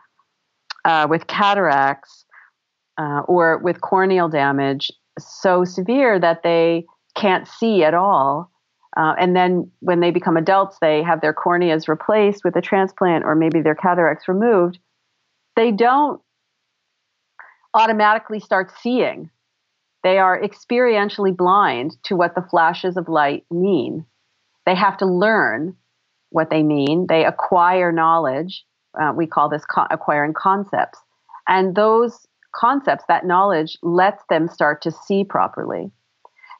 uh, 0.86 1.08
with 1.10 1.28
cataracts 1.28 2.26
uh, 2.98 3.22
or 3.28 3.60
with 3.60 3.82
corneal 3.82 4.30
damage 4.30 4.92
so 5.20 5.64
severe 5.64 6.20
that 6.20 6.44
they 6.44 6.86
can't 7.16 7.48
see 7.48 7.84
at 7.84 7.94
all, 7.94 8.52
uh, 8.96 9.16
and 9.20 9.36
then 9.36 9.70
when 9.80 10.00
they 10.00 10.12
become 10.12 10.38
adults, 10.38 10.78
they 10.82 11.02
have 11.02 11.22
their 11.22 11.34
corneas 11.34 11.88
replaced 11.88 12.44
with 12.44 12.56
a 12.56 12.62
transplant 12.62 13.24
or 13.24 13.36
maybe 13.36 13.62
their 13.62 13.76
cataracts 13.76 14.28
removed, 14.28 14.78
they 15.56 15.72
don't 15.72 16.22
automatically 17.74 18.40
start 18.40 18.72
seeing 18.82 19.30
they 20.04 20.18
are 20.18 20.40
experientially 20.42 21.36
blind 21.36 21.98
to 22.04 22.16
what 22.16 22.36
the 22.36 22.42
flashes 22.50 22.98
of 22.98 23.08
light 23.08 23.46
mean. 23.50 24.06
They 24.66 24.76
have 24.76 24.98
to 24.98 25.06
learn 25.06 25.76
what 26.30 26.50
they 26.50 26.64
mean. 26.64 27.08
They 27.08 27.26
acquire 27.26 27.92
knowledge. 27.92 28.66
Uh, 29.00 29.14
we 29.16 29.28
call 29.28 29.50
this 29.50 29.66
co- 29.66 29.88
acquiring 29.90 30.34
concepts. 30.34 31.00
And 31.48 31.76
those 31.76 32.28
concepts, 32.56 33.06
that 33.08 33.26
knowledge, 33.26 33.78
lets 33.82 34.24
them 34.30 34.48
start 34.48 34.82
to 34.84 34.92
see 34.92 35.24
properly. 35.24 35.92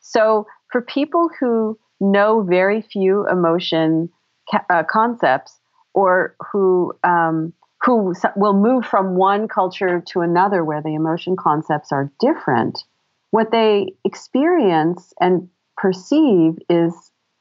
So 0.02 0.48
for 0.72 0.82
people 0.82 1.30
who 1.40 1.78
know 2.00 2.42
very 2.42 2.82
few 2.82 3.28
emotion 3.28 4.10
ca- 4.50 4.66
uh, 4.70 4.84
concepts 4.84 5.60
or 5.94 6.36
who 6.52 6.94
um, 7.04 7.54
who 7.86 8.14
will 8.36 8.54
move 8.54 8.86
from 8.86 9.16
one 9.16 9.48
culture 9.48 10.02
to 10.08 10.22
another 10.22 10.64
where 10.64 10.82
the 10.82 10.96
emotion 10.96 11.36
concepts 11.38 11.92
are 11.92 12.12
different, 12.20 12.84
what 13.34 13.50
they 13.50 13.92
experience 14.06 15.12
and 15.20 15.50
perceive 15.76 16.54
is 16.70 16.94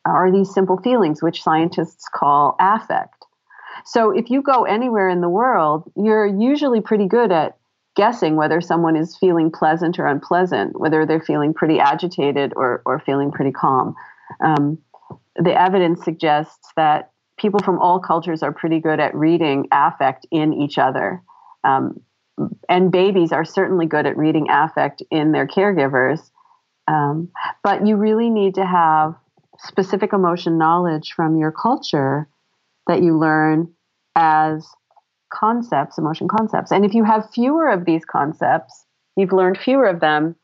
are 0.06 0.32
these 0.32 0.50
simple 0.50 0.78
feelings, 0.78 1.22
which 1.22 1.42
scientists 1.42 2.08
call 2.14 2.56
affect. 2.58 3.26
So 3.84 4.10
if 4.10 4.30
you 4.30 4.40
go 4.40 4.64
anywhere 4.64 5.10
in 5.10 5.20
the 5.20 5.28
world, 5.28 5.92
you're 5.94 6.24
usually 6.24 6.80
pretty 6.80 7.06
good 7.06 7.30
at 7.30 7.58
guessing 7.94 8.36
whether 8.36 8.62
someone 8.62 8.96
is 8.96 9.18
feeling 9.18 9.50
pleasant 9.50 9.98
or 9.98 10.06
unpleasant, 10.06 10.80
whether 10.80 11.04
they're 11.04 11.20
feeling 11.20 11.52
pretty 11.52 11.78
agitated 11.78 12.54
or, 12.56 12.80
or 12.86 12.98
feeling 12.98 13.30
pretty 13.30 13.52
calm. 13.52 13.94
Um, 14.42 14.78
the 15.36 15.52
evidence 15.52 16.02
suggests 16.02 16.72
that 16.74 17.10
people 17.36 17.60
from 17.62 17.78
all 17.78 18.00
cultures 18.00 18.42
are 18.42 18.50
pretty 18.50 18.80
good 18.80 18.98
at 18.98 19.14
reading 19.14 19.68
affect 19.70 20.26
in 20.30 20.54
each 20.54 20.78
other. 20.78 21.22
Um, 21.64 22.00
and 22.68 22.90
babies 22.90 23.32
are 23.32 23.44
certainly 23.44 23.86
good 23.86 24.06
at 24.06 24.16
reading 24.16 24.48
affect 24.50 25.02
in 25.10 25.32
their 25.32 25.46
caregivers. 25.46 26.30
Um, 26.88 27.30
but 27.62 27.86
you 27.86 27.96
really 27.96 28.30
need 28.30 28.54
to 28.56 28.66
have 28.66 29.14
specific 29.58 30.12
emotion 30.12 30.58
knowledge 30.58 31.12
from 31.14 31.38
your 31.38 31.52
culture 31.52 32.28
that 32.88 33.02
you 33.02 33.18
learn 33.18 33.72
as 34.16 34.66
concepts, 35.32 35.98
emotion 35.98 36.28
concepts. 36.28 36.72
And 36.72 36.84
if 36.84 36.94
you 36.94 37.04
have 37.04 37.30
fewer 37.32 37.70
of 37.70 37.84
these 37.84 38.04
concepts, 38.04 38.86
you've 39.16 39.32
learned 39.32 39.58
fewer 39.58 39.86
of 39.86 40.00
them, 40.00 40.36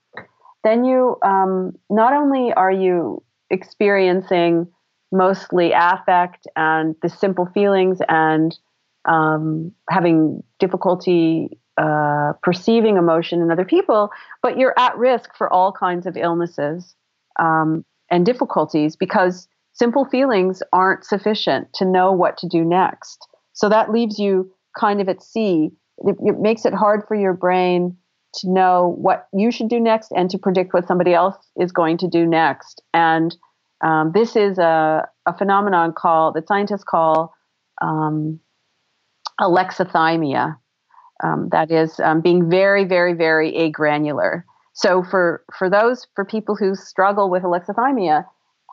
then 0.65 0.85
you 0.85 1.17
um, 1.25 1.73
not 1.91 2.13
only 2.13 2.53
are 2.53 2.73
you 2.73 3.23
experiencing 3.51 4.69
mostly 5.11 5.73
affect 5.73 6.47
and 6.57 6.95
the 7.03 7.09
simple 7.09 7.47
feelings 7.47 7.99
and 8.09 8.59
um, 9.07 9.73
having 9.89 10.43
difficulty 10.59 11.59
uh, 11.79 12.33
perceiving 12.43 12.97
emotion 12.97 13.41
in 13.41 13.51
other 13.51 13.65
people, 13.65 14.11
but 14.43 14.59
you're 14.59 14.79
at 14.79 14.97
risk 14.99 15.31
for 15.37 15.53
all 15.53 15.73
kinds 15.73 16.07
of 16.07 16.17
illnesses 16.17 16.97
um, 17.39 17.85
and 18.11 18.27
difficulties 18.27 18.97
because 18.97 19.49
simple 19.73 20.05
feelings 20.05 20.63
aren't 20.73 21.05
sufficient 21.05 21.73
to 21.75 21.85
know 21.85 22.11
what 22.11 22.37
to 22.39 22.49
do 22.49 22.65
next. 22.65 23.29
So 23.53 23.69
that 23.69 23.93
leaves 23.93 24.19
you 24.19 24.53
kind 24.79 25.01
of 25.01 25.09
at 25.09 25.23
sea. 25.23 25.71
It, 25.99 26.17
it 26.21 26.41
makes 26.41 26.65
it 26.65 26.75
hard 26.75 27.03
for 27.07 27.15
your 27.15 27.33
brain 27.33 27.97
to 28.35 28.51
know 28.51 28.97
what 28.99 29.29
you 29.33 29.51
should 29.51 29.69
do 29.69 29.81
next 29.81 30.13
and 30.13 30.29
to 30.31 30.39
predict 30.39 30.75
what 30.75 30.87
somebody 30.87 31.15
else 31.15 31.37
is 31.57 31.73
going 31.73 31.99
to 31.99 32.09
do 32.09 32.27
next. 32.27 32.83
And 32.93 33.35
um, 33.85 34.13
this 34.13 34.37
is 34.37 34.59
a, 34.59 35.09
a 35.27 35.39
phenomenon 35.39 35.93
called 35.97 36.35
that 36.35 36.49
scientists 36.49 36.85
call 36.85 37.35
um, 37.81 38.41
alexithymia. 39.41 40.57
Um, 41.23 41.49
that 41.51 41.71
is 41.71 41.99
um, 42.01 42.21
being 42.21 42.49
very, 42.49 42.85
very, 42.85 43.13
very 43.13 43.53
agranular. 43.53 44.45
So 44.73 45.03
for 45.03 45.43
for 45.59 45.69
those 45.69 46.07
for 46.15 46.25
people 46.25 46.55
who 46.55 46.75
struggle 46.75 47.29
with 47.29 47.43
alexithymia, 47.43 48.25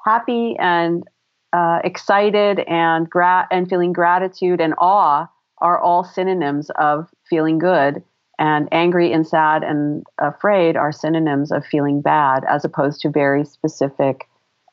happy 0.05 0.55
and 0.59 1.03
uh, 1.51 1.79
excited 1.83 2.59
and 2.67 3.09
gra- 3.09 3.47
and 3.49 3.67
feeling 3.67 3.93
gratitude 3.93 4.61
and 4.61 4.75
awe 4.77 5.27
are 5.59 5.79
all 5.79 6.03
synonyms 6.03 6.69
of 6.77 7.09
feeling 7.27 7.57
good, 7.57 8.03
and 8.37 8.67
angry 8.71 9.11
and 9.11 9.25
sad 9.25 9.63
and 9.63 10.05
afraid 10.19 10.75
are 10.75 10.91
synonyms 10.91 11.51
of 11.51 11.65
feeling 11.65 12.01
bad, 12.01 12.43
as 12.47 12.63
opposed 12.65 13.01
to 13.01 13.09
very 13.09 13.43
specific 13.45 14.27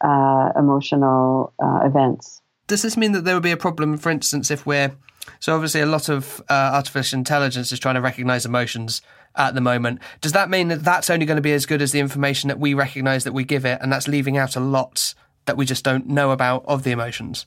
uh, 0.05 0.51
emotional 0.59 1.55
uh, 1.63 1.81
events. 1.85 2.43
Does 2.67 2.83
this 2.83 2.97
mean 2.97 3.13
that 3.13 3.25
there 3.25 3.35
would 3.35 3.43
be 3.43 3.51
a 3.51 3.57
problem, 3.57 3.97
for 3.99 4.11
instance, 4.11 4.51
if 4.51 4.65
we're 4.67 4.93
so 5.41 5.55
obviously 5.55 5.81
a 5.81 5.87
lot 5.87 6.09
of 6.09 6.41
uh, 6.49 6.71
artificial 6.75 7.19
intelligence 7.19 7.73
is 7.73 7.79
trying 7.79 7.95
to 7.95 8.01
recognize 8.01 8.45
emotions 8.45 9.03
at 9.37 9.55
the 9.55 9.61
moment. 9.61 10.01
Does 10.21 10.33
that 10.33 10.51
mean 10.51 10.69
that 10.69 10.85
that's 10.85 11.11
only 11.11 11.27
going 11.27 11.37
to 11.37 11.43
be 11.43 11.53
as 11.53 11.67
good 11.67 11.81
as 11.81 11.93
the 11.93 12.01
information 12.01 12.49
that 12.49 12.59
we 12.59 12.75
recognize 12.75 13.25
that 13.25 13.33
we 13.33 13.45
give 13.45 13.65
it, 13.65 13.79
and 13.81 13.93
that's 13.93 14.09
leaving 14.09 14.37
out 14.37 14.57
a 14.57 14.61
lot 14.61 15.15
that 15.47 15.57
we 15.57 15.65
just 15.65 15.85
don't 15.85 16.07
know 16.07 16.31
about 16.31 16.65
of 16.67 16.83
the 16.83 16.91
emotions? 16.91 17.47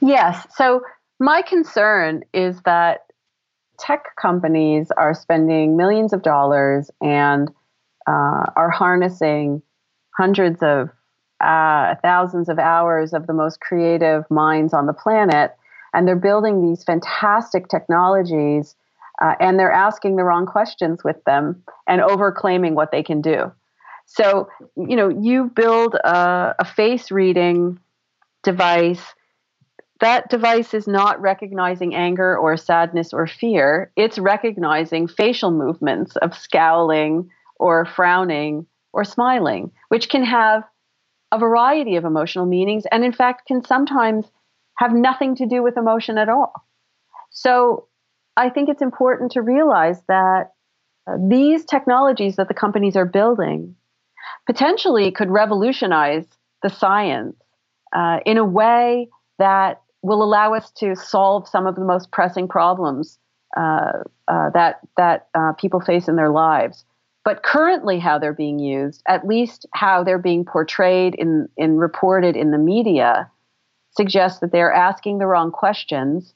Yes. 0.00 0.46
So 0.54 0.82
my 1.18 1.42
concern 1.42 2.22
is 2.32 2.60
that 2.62 3.00
tech 3.78 4.04
companies 4.20 4.90
are 4.96 5.14
spending 5.14 5.76
millions 5.76 6.12
of 6.12 6.22
dollars 6.22 6.90
and 7.00 7.48
uh, 8.06 8.46
are 8.56 8.70
harnessing 8.70 9.62
hundreds 10.16 10.62
of 10.62 10.90
uh, 11.40 11.94
thousands 12.02 12.48
of 12.48 12.58
hours 12.58 13.12
of 13.12 13.26
the 13.26 13.32
most 13.32 13.60
creative 13.60 14.28
minds 14.30 14.72
on 14.72 14.86
the 14.86 14.92
planet, 14.92 15.56
and 15.94 16.06
they're 16.06 16.16
building 16.16 16.68
these 16.68 16.84
fantastic 16.84 17.68
technologies, 17.68 18.74
uh, 19.22 19.34
and 19.40 19.58
they're 19.58 19.72
asking 19.72 20.16
the 20.16 20.24
wrong 20.24 20.46
questions 20.46 21.02
with 21.04 21.22
them 21.24 21.62
and 21.86 22.00
overclaiming 22.02 22.74
what 22.74 22.90
they 22.90 23.02
can 23.02 23.20
do. 23.20 23.52
So, 24.06 24.48
you 24.76 24.96
know, 24.96 25.08
you 25.08 25.50
build 25.54 25.94
a, 25.94 26.54
a 26.58 26.64
face 26.64 27.10
reading 27.10 27.78
device. 28.42 29.02
That 30.00 30.30
device 30.30 30.72
is 30.72 30.86
not 30.86 31.20
recognizing 31.20 31.94
anger 31.94 32.38
or 32.38 32.56
sadness 32.56 33.12
or 33.12 33.26
fear. 33.26 33.92
It's 33.96 34.18
recognizing 34.18 35.08
facial 35.08 35.50
movements 35.50 36.16
of 36.16 36.34
scowling 36.34 37.30
or 37.56 37.84
frowning 37.84 38.66
or 38.92 39.04
smiling, 39.04 39.72
which 39.88 40.08
can 40.08 40.24
have 40.24 40.62
a 41.32 41.38
variety 41.38 41.96
of 41.96 42.04
emotional 42.04 42.46
meanings 42.46 42.84
and, 42.90 43.04
in 43.04 43.12
fact, 43.12 43.46
can 43.46 43.64
sometimes 43.64 44.26
have 44.76 44.92
nothing 44.92 45.34
to 45.36 45.46
do 45.46 45.62
with 45.62 45.76
emotion 45.76 46.18
at 46.18 46.28
all. 46.28 46.52
So 47.30 47.88
I 48.36 48.50
think 48.50 48.68
it's 48.68 48.82
important 48.82 49.32
to 49.32 49.42
realize 49.42 50.00
that 50.08 50.52
uh, 51.06 51.16
these 51.28 51.64
technologies 51.64 52.36
that 52.36 52.48
the 52.48 52.54
companies 52.54 52.96
are 52.96 53.04
building 53.04 53.74
potentially 54.46 55.10
could 55.10 55.30
revolutionize 55.30 56.24
the 56.62 56.70
science 56.70 57.36
uh, 57.94 58.18
in 58.24 58.38
a 58.38 58.44
way 58.44 59.08
that 59.38 59.82
will 60.02 60.22
allow 60.22 60.54
us 60.54 60.70
to 60.72 60.94
solve 60.94 61.48
some 61.48 61.66
of 61.66 61.74
the 61.74 61.84
most 61.84 62.10
pressing 62.12 62.48
problems 62.48 63.18
uh, 63.56 64.02
uh 64.28 64.50
that 64.50 64.80
that 64.96 65.28
uh, 65.34 65.52
people 65.54 65.80
face 65.80 66.06
in 66.06 66.16
their 66.16 66.30
lives. 66.30 66.84
But 67.24 67.42
currently, 67.42 67.98
how 67.98 68.18
they're 68.18 68.32
being 68.32 68.58
used, 68.58 69.02
at 69.06 69.26
least 69.26 69.66
how 69.74 70.02
they're 70.02 70.18
being 70.18 70.44
portrayed 70.44 71.14
in, 71.14 71.48
in 71.56 71.76
reported 71.76 72.36
in 72.36 72.50
the 72.50 72.58
media, 72.58 73.30
suggests 73.96 74.40
that 74.40 74.52
they're 74.52 74.72
asking 74.72 75.18
the 75.18 75.26
wrong 75.26 75.50
questions. 75.50 76.34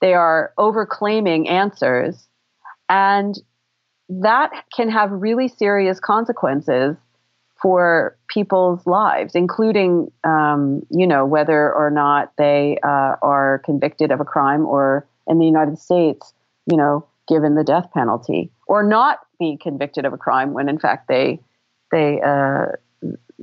They 0.00 0.14
are 0.14 0.52
overclaiming 0.58 1.48
answers. 1.48 2.28
And 2.88 3.38
that 4.08 4.50
can 4.74 4.90
have 4.90 5.10
really 5.12 5.48
serious 5.48 6.00
consequences 6.00 6.96
for 7.60 8.18
people's 8.28 8.84
lives, 8.86 9.34
including, 9.34 10.10
um, 10.24 10.82
you 10.90 11.06
know, 11.06 11.24
whether 11.24 11.72
or 11.72 11.90
not 11.90 12.32
they 12.36 12.78
uh, 12.82 13.14
are 13.22 13.62
convicted 13.64 14.10
of 14.10 14.20
a 14.20 14.24
crime 14.24 14.66
or 14.66 15.06
in 15.28 15.38
the 15.38 15.46
United 15.46 15.78
States, 15.78 16.34
you 16.66 16.76
know, 16.76 17.06
given 17.28 17.54
the 17.54 17.62
death 17.62 17.88
penalty 17.94 18.50
or 18.66 18.82
not 18.82 19.20
be 19.42 19.56
convicted 19.56 20.04
of 20.04 20.12
a 20.12 20.18
crime 20.26 20.52
when 20.52 20.68
in 20.68 20.78
fact 20.78 21.08
they 21.08 21.40
they 21.90 22.20
uh, 22.20 22.66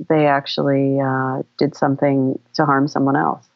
they 0.08 0.26
actually 0.26 0.98
uh, 1.00 1.42
did 1.58 1.76
something 1.76 2.38
to 2.54 2.64
harm 2.64 2.88
someone 2.88 3.16
else. 3.16 3.46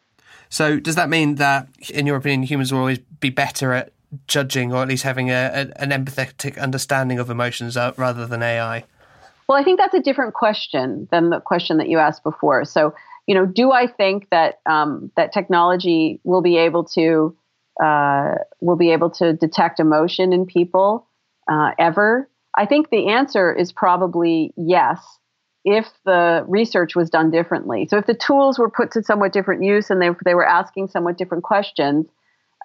So 0.49 0.79
does 0.79 0.95
that 0.95 1.09
mean 1.09 1.37
that, 1.37 1.69
in 1.93 2.07
your 2.07 2.17
opinion, 2.17 2.43
humans 2.43 2.73
will 2.73 2.81
always 2.81 2.99
be 3.21 3.31
better 3.31 3.73
at 3.73 3.93
judging 4.29 4.73
or 4.73 4.83
at 4.83 4.89
least 4.89 5.03
having 5.03 5.31
a, 5.31 5.51
a, 5.61 5.83
an 5.83 5.91
empathetic 5.91 6.61
understanding 6.61 7.19
of 7.19 7.31
emotions 7.31 7.77
uh, 7.77 7.93
rather 7.97 8.27
than 8.27 8.43
AI? 8.43 8.85
Well, 9.49 9.59
I 9.59 9.65
think 9.65 9.79
that's 9.79 9.95
a 9.95 10.01
different 10.01 10.35
question 10.35 11.09
than 11.11 11.31
the 11.31 11.41
question 11.41 11.79
that 11.79 11.89
you 11.89 11.99
asked 11.99 12.23
before. 12.23 12.65
So, 12.65 12.95
you 13.27 13.35
know, 13.35 13.47
do 13.47 13.73
I 13.73 13.87
think 13.87 14.29
that 14.31 14.61
um, 14.67 15.11
that 15.17 15.33
technology 15.33 16.21
will 16.25 16.43
be 16.43 16.57
able 16.57 16.85
to 16.99 17.37
uh, 17.83 18.35
will 18.61 18.77
be 18.77 18.93
able 18.93 19.11
to 19.11 19.33
detect 19.33 19.81
emotion 19.81 20.33
in 20.33 20.47
people 20.47 21.07
uh, 21.51 21.73
ever? 21.79 22.29
I 22.57 22.67
think 22.67 22.91
the 22.91 23.09
answer 23.09 23.53
is 23.53 23.73
probably 23.73 24.53
yes, 24.57 25.01
if 25.65 25.87
the 26.05 26.45
research 26.47 26.95
was 26.95 27.11
done 27.11 27.31
differently. 27.31 27.87
So 27.87 27.97
if 27.99 28.07
the 28.07 28.15
tools 28.15 28.59
were 28.59 28.71
put 28.71 28.93
to 28.93 29.03
somewhat 29.03 29.33
different 29.33 29.63
use 29.63 29.91
and 29.91 30.01
they, 30.01 30.11
they 30.25 30.35
were 30.35 30.47
asking 30.47 30.89
somewhat 30.89 31.17
different 31.17 31.43
questions, 31.43 32.07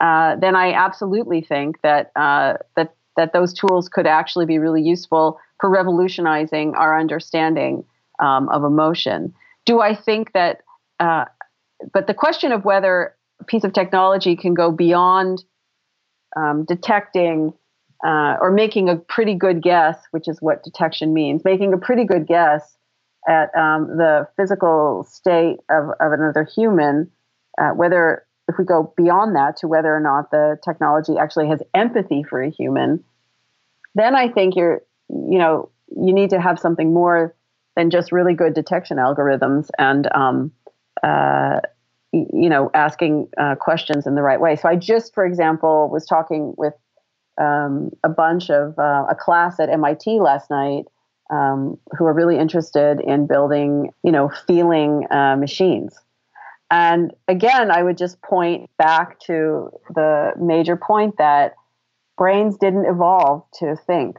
uh, 0.02 0.36
then 0.36 0.56
I 0.56 0.74
absolutely 0.74 1.42
think 1.42 1.82
that 1.82 2.12
uh, 2.16 2.54
that 2.76 2.94
that 3.18 3.34
those 3.34 3.54
tools 3.54 3.90
could 3.90 4.08
actually 4.08 4.46
be 4.46 4.60
really 4.60 4.82
useful 4.82 5.40
for 5.60 5.70
revolutionizing 5.70 6.74
our 6.76 6.98
understanding 6.98 7.84
um, 8.20 8.48
of 8.50 8.64
emotion. 8.64 9.34
Do 9.66 9.82
I 9.82 9.96
think 9.96 10.32
that? 10.34 10.62
Uh, 11.00 11.26
but 11.94 12.08
the 12.08 12.14
question 12.14 12.52
of 12.52 12.66
whether 12.66 13.16
a 13.40 13.44
piece 13.46 13.64
of 13.64 13.74
technology 13.74 14.36
can 14.36 14.54
go 14.54 14.72
beyond 14.72 15.44
um, 16.36 16.66
detecting 16.66 17.54
uh, 18.06 18.38
or 18.40 18.52
making 18.52 18.90
a 18.90 18.96
pretty 18.96 19.34
good 19.34 19.62
guess, 19.62 19.98
which 20.12 20.28
is 20.28 20.42
what 20.42 20.64
detection 20.64 21.14
means, 21.14 21.44
making 21.44 21.74
a 21.74 21.78
pretty 21.78 22.06
good 22.06 22.28
guess 22.28 22.78
at 23.28 23.54
um, 23.56 23.98
the 23.98 24.28
physical 24.38 25.04
state 25.04 25.58
of, 25.70 25.90
of 26.00 26.12
another 26.14 26.44
human, 26.44 27.10
uh, 27.62 27.72
whether 27.72 28.26
if 28.48 28.58
we 28.58 28.66
go 28.66 28.94
beyond 28.98 29.36
that 29.36 29.58
to 29.58 29.68
whether 29.68 29.94
or 29.94 30.00
not 30.00 30.32
the 30.32 30.58
technology 30.64 31.18
actually 31.20 31.48
has 31.48 31.62
empathy 31.74 32.24
for 32.24 32.42
a 32.42 32.50
human, 32.50 33.04
then 33.96 34.16
I 34.16 34.30
think 34.30 34.56
you're, 34.56 34.82
you 35.10 35.38
know, 35.38 35.70
you 35.96 36.14
need 36.14 36.30
to 36.32 36.40
have 36.40 36.58
something 36.58 36.94
more 36.94 37.36
than 37.76 37.90
just 37.90 38.12
really 38.12 38.34
good 38.34 38.54
detection 38.54 38.98
algorithms 38.98 39.70
and, 39.78 40.10
um, 40.16 40.52
uh, 41.04 41.60
you 42.12 42.50
know, 42.50 42.72
asking 42.74 43.28
uh, 43.38 43.56
questions 43.56 44.08
in 44.08 44.16
the 44.16 44.22
right 44.22 44.42
way. 44.42 44.56
So 44.56 44.68
I 44.68 44.76
just, 44.76 45.14
for 45.14 45.26
example, 45.26 45.90
was 45.92 46.06
talking 46.06 46.56
with 46.58 46.74
um, 47.40 47.92
a 48.04 48.10
bunch 48.10 48.50
of 48.50 48.78
uh, 48.78 49.06
a 49.10 49.16
class 49.16 49.60
at 49.60 49.70
MIT 49.70 50.20
last 50.20 50.50
night 50.50 50.86
um, 51.30 51.78
who 51.98 52.06
are 52.06 52.14
really 52.14 52.38
interested 52.38 53.00
in 53.00 53.28
building, 53.28 53.92
you 54.04 54.12
know, 54.12 54.30
feeling 54.48 55.06
uh, 55.12 55.36
machines. 55.38 55.98
And 56.72 57.14
again, 57.28 57.72
I 57.72 57.82
would 57.82 57.98
just 57.98 58.22
point 58.22 58.70
back 58.78 59.20
to 59.22 59.72
the 59.94 60.34
major 60.40 60.76
point 60.76 61.18
that 61.18 61.56
brains 62.18 62.58
didn't 62.58 62.86
evolve 62.86 63.44
to 63.60 63.76
think, 63.88 64.18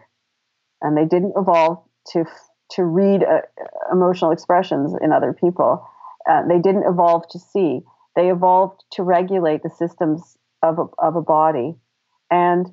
and 0.83 0.97
they 0.97 1.05
didn't 1.05 1.35
evolve 1.37 1.85
to 2.13 2.25
to 2.73 2.85
read 2.85 3.23
uh, 3.25 3.41
emotional 3.93 4.31
expressions 4.31 4.95
in 5.01 5.13
other 5.13 5.33
people. 5.33 5.87
Uh, 6.29 6.47
they 6.47 6.59
didn't 6.59 6.85
evolve 6.87 7.29
to 7.31 7.39
see. 7.39 7.81
They 8.17 8.31
evolved 8.31 8.85
to 8.93 9.03
regulate 9.03 9.63
the 9.63 9.71
systems 9.71 10.37
of 10.63 10.79
a, 10.79 10.87
of 10.99 11.17
a 11.17 11.23
body, 11.23 11.75
and 12.31 12.73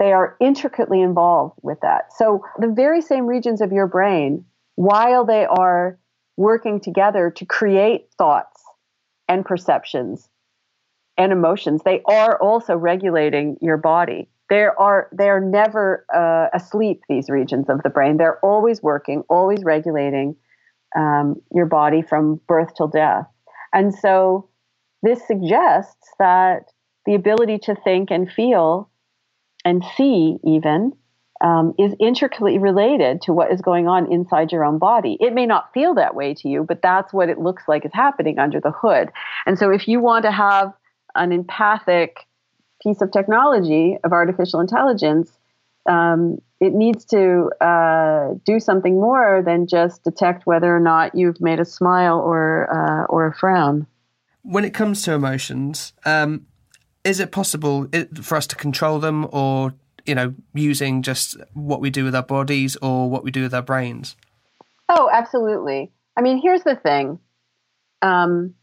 they 0.00 0.12
are 0.12 0.34
intricately 0.40 1.02
involved 1.02 1.58
with 1.62 1.78
that. 1.82 2.12
So 2.16 2.42
the 2.58 2.68
very 2.68 3.02
same 3.02 3.26
regions 3.26 3.60
of 3.60 3.70
your 3.70 3.86
brain, 3.86 4.46
while 4.74 5.26
they 5.26 5.44
are 5.44 5.98
working 6.38 6.80
together 6.80 7.30
to 7.36 7.44
create 7.44 8.08
thoughts 8.16 8.62
and 9.28 9.44
perceptions 9.44 10.28
and 11.18 11.32
emotions, 11.32 11.82
they 11.84 12.00
are 12.06 12.40
also 12.40 12.74
regulating 12.74 13.58
your 13.60 13.76
body. 13.76 14.28
There 14.48 14.78
are 14.80 15.08
they 15.12 15.28
are 15.28 15.40
never 15.40 16.06
uh, 16.12 16.48
asleep. 16.56 17.02
These 17.08 17.28
regions 17.28 17.68
of 17.68 17.82
the 17.82 17.90
brain 17.90 18.16
they're 18.16 18.40
always 18.44 18.82
working, 18.82 19.22
always 19.28 19.62
regulating 19.62 20.34
um, 20.96 21.36
your 21.52 21.66
body 21.66 22.02
from 22.02 22.40
birth 22.48 22.72
till 22.74 22.88
death. 22.88 23.26
And 23.72 23.94
so 23.94 24.48
this 25.02 25.24
suggests 25.26 26.08
that 26.18 26.64
the 27.06 27.14
ability 27.14 27.58
to 27.58 27.74
think 27.74 28.10
and 28.10 28.30
feel 28.30 28.89
and 29.64 29.84
see 29.96 30.38
even 30.44 30.92
um, 31.40 31.74
is 31.78 31.94
intricately 31.98 32.58
related 32.58 33.22
to 33.22 33.32
what 33.32 33.50
is 33.50 33.60
going 33.60 33.88
on 33.88 34.12
inside 34.12 34.52
your 34.52 34.64
own 34.64 34.78
body. 34.78 35.16
It 35.20 35.32
may 35.32 35.46
not 35.46 35.72
feel 35.72 35.94
that 35.94 36.14
way 36.14 36.34
to 36.34 36.48
you, 36.48 36.64
but 36.64 36.82
that's 36.82 37.12
what 37.12 37.28
it 37.28 37.38
looks 37.38 37.64
like 37.66 37.84
is 37.84 37.92
happening 37.94 38.38
under 38.38 38.60
the 38.60 38.72
hood. 38.72 39.10
And 39.46 39.58
so, 39.58 39.70
if 39.70 39.88
you 39.88 40.00
want 40.00 40.24
to 40.24 40.32
have 40.32 40.72
an 41.14 41.32
empathic 41.32 42.26
piece 42.82 43.00
of 43.00 43.10
technology 43.10 43.96
of 44.04 44.12
artificial 44.12 44.60
intelligence, 44.60 45.30
um, 45.88 46.38
it 46.60 46.74
needs 46.74 47.04
to 47.06 47.50
uh, 47.60 48.34
do 48.44 48.60
something 48.60 49.00
more 49.00 49.42
than 49.44 49.66
just 49.66 50.04
detect 50.04 50.46
whether 50.46 50.74
or 50.74 50.80
not 50.80 51.14
you've 51.14 51.40
made 51.40 51.58
a 51.58 51.64
smile 51.64 52.18
or 52.18 52.68
uh, 52.70 53.04
or 53.06 53.26
a 53.26 53.34
frown. 53.34 53.86
When 54.42 54.64
it 54.64 54.74
comes 54.74 55.02
to 55.02 55.12
emotions, 55.12 55.92
um, 56.04 56.46
is 57.04 57.20
it 57.20 57.32
possible 57.32 57.88
for 58.22 58.36
us 58.36 58.46
to 58.48 58.56
control 58.56 58.98
them 58.98 59.26
or 59.32 59.74
you 60.06 60.14
know 60.14 60.34
using 60.54 61.02
just 61.02 61.36
what 61.54 61.80
we 61.80 61.90
do 61.90 62.04
with 62.04 62.14
our 62.14 62.22
bodies 62.22 62.76
or 62.76 63.08
what 63.08 63.24
we 63.24 63.30
do 63.30 63.42
with 63.42 63.54
our 63.54 63.62
brains? 63.62 64.16
Oh 64.88 65.08
absolutely. 65.12 65.92
I 66.16 66.22
mean 66.22 66.40
here's 66.42 66.62
the 66.62 66.76
thing. 66.76 67.18
Um, 68.02 68.54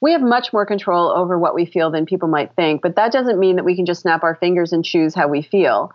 we 0.00 0.12
have 0.12 0.20
much 0.20 0.52
more 0.52 0.66
control 0.66 1.10
over 1.10 1.38
what 1.38 1.54
we 1.54 1.64
feel 1.64 1.90
than 1.90 2.06
people 2.06 2.28
might 2.28 2.54
think 2.54 2.82
but 2.82 2.96
that 2.96 3.12
doesn't 3.12 3.38
mean 3.38 3.56
that 3.56 3.64
we 3.64 3.76
can 3.76 3.86
just 3.86 4.02
snap 4.02 4.22
our 4.22 4.34
fingers 4.34 4.72
and 4.72 4.84
choose 4.84 5.14
how 5.14 5.28
we 5.28 5.42
feel. 5.42 5.92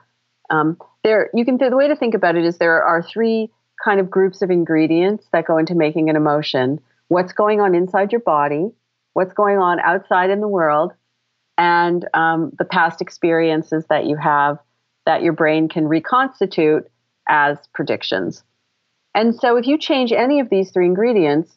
Um, 0.50 0.78
there 1.04 1.30
you 1.34 1.46
can 1.46 1.58
the 1.58 1.76
way 1.76 1.88
to 1.88 1.96
think 1.96 2.14
about 2.14 2.36
it 2.36 2.46
is 2.46 2.58
there 2.58 2.84
are 2.84 3.02
three 3.02 3.52
kind 3.84 4.00
of 4.00 4.10
groups 4.10 4.42
of 4.42 4.52
ingredients 4.52 5.28
that 5.32 5.46
go 5.46 5.58
into 5.58 5.76
making 5.76 6.10
an 6.10 6.16
emotion. 6.16 6.80
What's 7.08 7.34
going 7.34 7.62
on 7.62 7.74
inside 7.74 8.12
your 8.12 8.22
body 8.22 8.72
what's 9.14 9.34
going 9.34 9.58
on 9.58 9.80
outside 9.80 10.30
in 10.30 10.40
the 10.40 10.48
world 10.48 10.94
and 11.60 12.08
um, 12.14 12.52
the 12.58 12.64
past 12.64 13.02
experiences 13.02 13.84
that 13.90 14.06
you 14.06 14.16
have 14.16 14.58
that 15.06 15.22
your 15.22 15.34
brain 15.34 15.68
can 15.68 15.88
reconstitute 15.88 16.90
as 17.28 17.58
predictions. 17.74 18.44
And 19.14 19.36
so, 19.36 19.58
if 19.58 19.68
you 19.68 19.78
change 19.78 20.14
any 20.14 20.40
of 20.40 20.50
these 20.50 20.72
three 20.72 20.86
ingredients, 20.86 21.52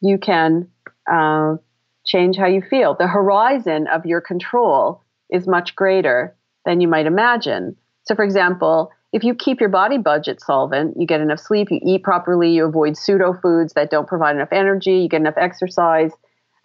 you 0.00 0.18
can 0.18 0.68
uh, 1.10 1.56
change 2.04 2.36
how 2.36 2.46
you 2.46 2.60
feel. 2.60 2.94
The 2.94 3.06
horizon 3.06 3.86
of 3.86 4.04
your 4.04 4.20
control 4.20 5.04
is 5.30 5.46
much 5.46 5.76
greater 5.76 6.36
than 6.64 6.80
you 6.80 6.88
might 6.88 7.06
imagine. 7.06 7.76
So, 8.02 8.16
for 8.16 8.24
example, 8.24 8.90
if 9.12 9.22
you 9.22 9.34
keep 9.34 9.60
your 9.60 9.68
body 9.68 9.98
budget 9.98 10.40
solvent, 10.40 10.96
you 10.98 11.06
get 11.06 11.20
enough 11.20 11.40
sleep, 11.40 11.70
you 11.70 11.78
eat 11.84 12.02
properly, 12.02 12.50
you 12.50 12.64
avoid 12.64 12.96
pseudo 12.96 13.34
foods 13.40 13.74
that 13.74 13.90
don't 13.90 14.08
provide 14.08 14.34
enough 14.34 14.52
energy, 14.52 14.98
you 15.02 15.08
get 15.08 15.20
enough 15.20 15.34
exercise. 15.36 16.10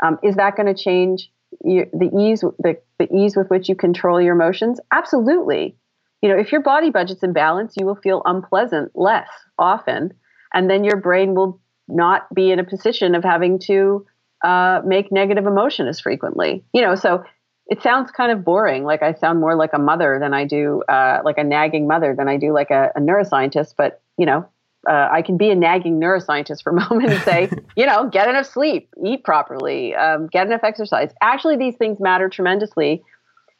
Um, 0.01 0.17
is 0.23 0.35
that 0.35 0.55
going 0.55 0.73
to 0.73 0.81
change 0.81 1.29
you, 1.63 1.85
the 1.93 2.09
ease 2.17 2.41
the, 2.41 2.77
the 2.99 3.13
ease 3.13 3.35
with 3.35 3.49
which 3.49 3.69
you 3.69 3.75
control 3.75 4.21
your 4.21 4.35
emotions? 4.35 4.79
Absolutely. 4.91 5.77
You 6.21 6.29
know 6.29 6.37
if 6.37 6.51
your 6.51 6.61
body 6.61 6.89
budget's 6.89 7.23
in 7.23 7.33
balance 7.33 7.75
you 7.77 7.85
will 7.85 7.95
feel 7.95 8.21
unpleasant 8.25 8.91
less 8.95 9.29
often 9.57 10.13
and 10.53 10.69
then 10.69 10.83
your 10.83 10.97
brain 10.97 11.35
will 11.35 11.61
not 11.87 12.33
be 12.33 12.51
in 12.51 12.59
a 12.59 12.63
position 12.63 13.13
of 13.15 13.23
having 13.23 13.59
to 13.59 14.05
uh, 14.43 14.81
make 14.85 15.11
negative 15.11 15.45
emotion 15.45 15.87
as 15.87 15.99
frequently. 15.99 16.63
You 16.73 16.81
know 16.81 16.95
so 16.95 17.23
it 17.67 17.81
sounds 17.81 18.11
kind 18.11 18.31
of 18.31 18.45
boring 18.45 18.83
like 18.83 19.01
i 19.01 19.13
sound 19.13 19.39
more 19.39 19.55
like 19.55 19.71
a 19.73 19.79
mother 19.79 20.17
than 20.19 20.33
i 20.33 20.45
do 20.45 20.83
uh, 20.87 21.19
like 21.25 21.37
a 21.37 21.43
nagging 21.43 21.87
mother 21.87 22.13
than 22.15 22.27
i 22.27 22.37
do 22.37 22.53
like 22.53 22.69
a, 22.69 22.91
a 22.95 22.99
neuroscientist 22.99 23.73
but 23.77 24.01
you 24.17 24.25
know 24.25 24.47
uh, 24.89 25.09
I 25.11 25.21
can 25.21 25.37
be 25.37 25.49
a 25.49 25.55
nagging 25.55 25.99
neuroscientist 25.99 26.63
for 26.63 26.71
a 26.71 26.73
moment 26.89 27.11
and 27.11 27.21
say, 27.23 27.49
you 27.75 27.85
know, 27.85 28.09
get 28.09 28.27
enough 28.27 28.47
sleep, 28.47 28.89
eat 29.05 29.23
properly, 29.23 29.95
um, 29.95 30.27
get 30.27 30.47
enough 30.47 30.63
exercise. 30.63 31.11
Actually, 31.21 31.57
these 31.57 31.75
things 31.75 31.99
matter 31.99 32.29
tremendously 32.29 33.03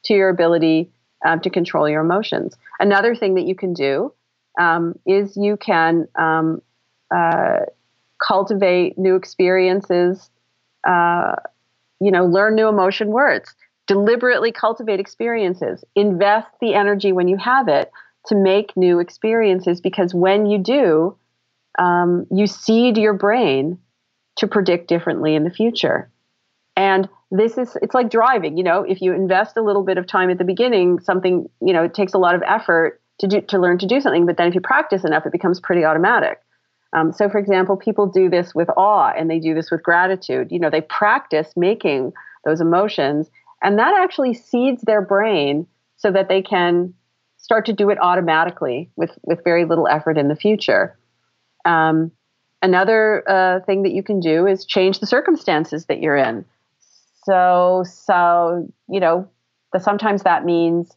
to 0.04 0.14
your 0.14 0.28
ability 0.28 0.90
um, 1.24 1.40
to 1.40 1.50
control 1.50 1.88
your 1.88 2.00
emotions. 2.00 2.56
Another 2.78 3.14
thing 3.14 3.34
that 3.34 3.46
you 3.46 3.54
can 3.54 3.72
do 3.72 4.12
um, 4.60 4.98
is 5.06 5.36
you 5.36 5.56
can 5.56 6.06
um, 6.18 6.62
uh, 7.14 7.60
cultivate 8.26 8.96
new 8.98 9.16
experiences, 9.16 10.30
uh, 10.88 11.34
you 12.00 12.10
know, 12.10 12.24
learn 12.24 12.54
new 12.54 12.68
emotion 12.68 13.08
words, 13.08 13.54
deliberately 13.86 14.52
cultivate 14.52 15.00
experiences, 15.00 15.84
invest 15.94 16.48
the 16.60 16.74
energy 16.74 17.12
when 17.12 17.28
you 17.28 17.36
have 17.36 17.68
it 17.68 17.90
to 18.26 18.34
make 18.34 18.76
new 18.76 18.98
experiences 18.98 19.80
because 19.80 20.14
when 20.14 20.46
you 20.46 20.58
do, 20.58 21.16
um, 21.78 22.26
you 22.30 22.46
seed 22.46 22.96
your 22.96 23.12
brain 23.12 23.78
to 24.36 24.46
predict 24.46 24.88
differently 24.88 25.34
in 25.34 25.44
the 25.44 25.50
future. 25.50 26.10
And 26.76 27.08
this 27.30 27.58
is, 27.58 27.76
it's 27.82 27.94
like 27.94 28.10
driving, 28.10 28.56
you 28.56 28.62
know, 28.62 28.82
if 28.82 29.00
you 29.00 29.12
invest 29.12 29.56
a 29.56 29.62
little 29.62 29.82
bit 29.82 29.98
of 29.98 30.06
time 30.06 30.30
at 30.30 30.38
the 30.38 30.44
beginning, 30.44 31.00
something, 31.00 31.48
you 31.60 31.72
know, 31.72 31.84
it 31.84 31.94
takes 31.94 32.14
a 32.14 32.18
lot 32.18 32.34
of 32.34 32.42
effort 32.46 33.00
to 33.20 33.26
do, 33.26 33.40
to 33.40 33.58
learn 33.58 33.78
to 33.78 33.86
do 33.86 34.00
something, 34.00 34.26
but 34.26 34.36
then 34.36 34.48
if 34.48 34.54
you 34.54 34.60
practice 34.60 35.04
enough, 35.04 35.24
it 35.26 35.32
becomes 35.32 35.58
pretty 35.58 35.84
automatic. 35.84 36.40
Um, 36.92 37.12
so, 37.12 37.28
for 37.28 37.38
example, 37.38 37.76
people 37.76 38.06
do 38.06 38.30
this 38.30 38.54
with 38.54 38.68
awe 38.76 39.12
and 39.16 39.28
they 39.28 39.38
do 39.38 39.54
this 39.54 39.70
with 39.70 39.82
gratitude. 39.82 40.48
You 40.50 40.58
know, 40.58 40.70
they 40.70 40.82
practice 40.82 41.52
making 41.56 42.12
those 42.44 42.60
emotions, 42.60 43.28
and 43.62 43.78
that 43.78 43.94
actually 43.98 44.34
seeds 44.34 44.82
their 44.82 45.02
brain 45.02 45.66
so 45.96 46.12
that 46.12 46.28
they 46.28 46.42
can 46.42 46.94
start 47.46 47.64
to 47.66 47.72
do 47.72 47.90
it 47.90 47.98
automatically 48.02 48.90
with 48.96 49.12
with 49.22 49.44
very 49.44 49.64
little 49.64 49.86
effort 49.86 50.18
in 50.18 50.26
the 50.26 50.34
future. 50.34 50.98
Um, 51.64 52.10
another 52.60 53.22
uh, 53.28 53.60
thing 53.60 53.84
that 53.84 53.92
you 53.92 54.02
can 54.02 54.18
do 54.18 54.48
is 54.48 54.66
change 54.66 54.98
the 54.98 55.06
circumstances 55.06 55.86
that 55.86 56.00
you're 56.00 56.16
in. 56.16 56.44
So 57.24 57.84
so 57.86 58.66
you 58.88 58.98
know, 58.98 59.28
the, 59.72 59.78
sometimes 59.78 60.24
that 60.24 60.44
means 60.44 60.96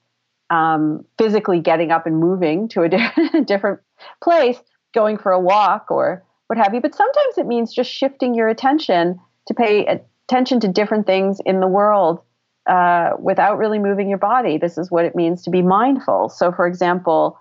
um, 0.49 1.05
physically 1.19 1.59
getting 1.59 1.91
up 1.91 2.07
and 2.07 2.17
moving 2.17 2.67
to 2.69 2.81
a 2.81 2.89
di- 2.95 3.43
different 3.45 3.81
place, 4.23 4.57
going 4.95 5.19
for 5.19 5.31
a 5.31 5.39
walk 5.39 5.91
or 5.91 6.25
what 6.47 6.57
have 6.57 6.73
you. 6.73 6.81
But 6.81 6.95
sometimes 6.95 7.37
it 7.37 7.45
means 7.45 7.71
just 7.71 7.91
shifting 7.91 8.33
your 8.33 8.49
attention 8.49 9.19
to 9.45 9.53
pay 9.53 9.85
attention 9.85 10.59
to 10.61 10.67
different 10.67 11.05
things 11.05 11.39
in 11.45 11.59
the 11.59 11.67
world 11.67 12.21
uh, 12.69 13.11
without 13.19 13.57
really 13.57 13.79
moving 13.79 14.07
your 14.07 14.17
body. 14.17 14.57
This 14.57 14.77
is 14.77 14.91
what 14.91 15.05
it 15.05 15.15
means 15.15 15.43
to 15.43 15.49
be 15.49 15.61
mindful. 15.61 16.29
So, 16.29 16.51
for 16.51 16.67
example, 16.67 17.37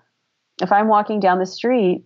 if 0.61 0.71
I'm 0.71 0.87
walking 0.87 1.19
down 1.19 1.39
the 1.39 1.45
street, 1.45 2.03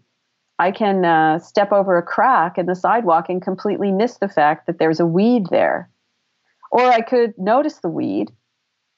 I 0.60 0.72
can 0.72 1.04
uh, 1.06 1.40
step 1.40 1.72
over 1.72 1.98
a 1.98 2.04
crack 2.04 2.58
in 2.58 2.68
the 2.68 2.76
sidewalk 2.76 3.30
and 3.30 3.42
completely 3.42 3.92
miss 3.92 4.18
the 4.18 4.30
fact 4.30 4.68
that 4.68 4.78
there's 4.78 5.00
a 5.00 5.06
weed 5.06 5.48
there. 5.50 5.90
Or 6.72 6.82
I 6.82 7.02
could 7.02 7.34
notice 7.38 7.80
the 7.80 7.90
weed 7.90 8.32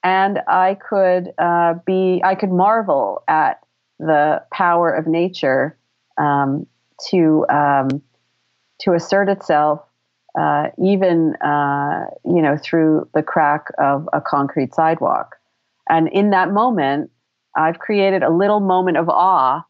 and 0.04 0.42
I 0.48 0.76
could 0.76 1.32
uh, 1.38 1.76
be, 1.86 2.22
I 2.24 2.36
could 2.36 2.52
marvel 2.52 3.24
at 3.28 3.62
the 4.00 4.44
power 4.52 4.92
of 4.92 5.08
nature 5.08 5.78
um, 6.18 6.68
to 7.10 7.46
um, 7.50 8.02
to 8.80 8.94
assert 8.94 9.30
itself, 9.30 9.82
uh, 10.40 10.68
even 10.84 11.36
uh, 11.38 12.06
you 12.26 12.42
know 12.42 12.58
through 12.58 13.08
the 13.14 13.24
crack 13.24 13.68
of 13.78 14.08
a 14.14 14.22
concrete 14.22 14.74
sidewalk. 14.74 15.36
And 15.90 16.08
in 16.10 16.32
that 16.32 16.52
moment, 16.52 17.12
I've 17.56 17.80
created 17.80 18.24
a 18.24 18.32
little 18.32 18.60
moment 18.60 18.98
of 18.98 19.08
awe, 19.10 19.64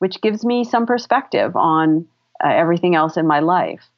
which 0.00 0.20
gives 0.20 0.44
me 0.44 0.64
some 0.64 0.86
perspective 0.86 1.56
on 1.56 2.06
uh, 2.44 2.48
everything 2.48 2.94
else 2.94 3.16
in 3.16 3.26
my 3.26 3.40
life, 3.40 3.88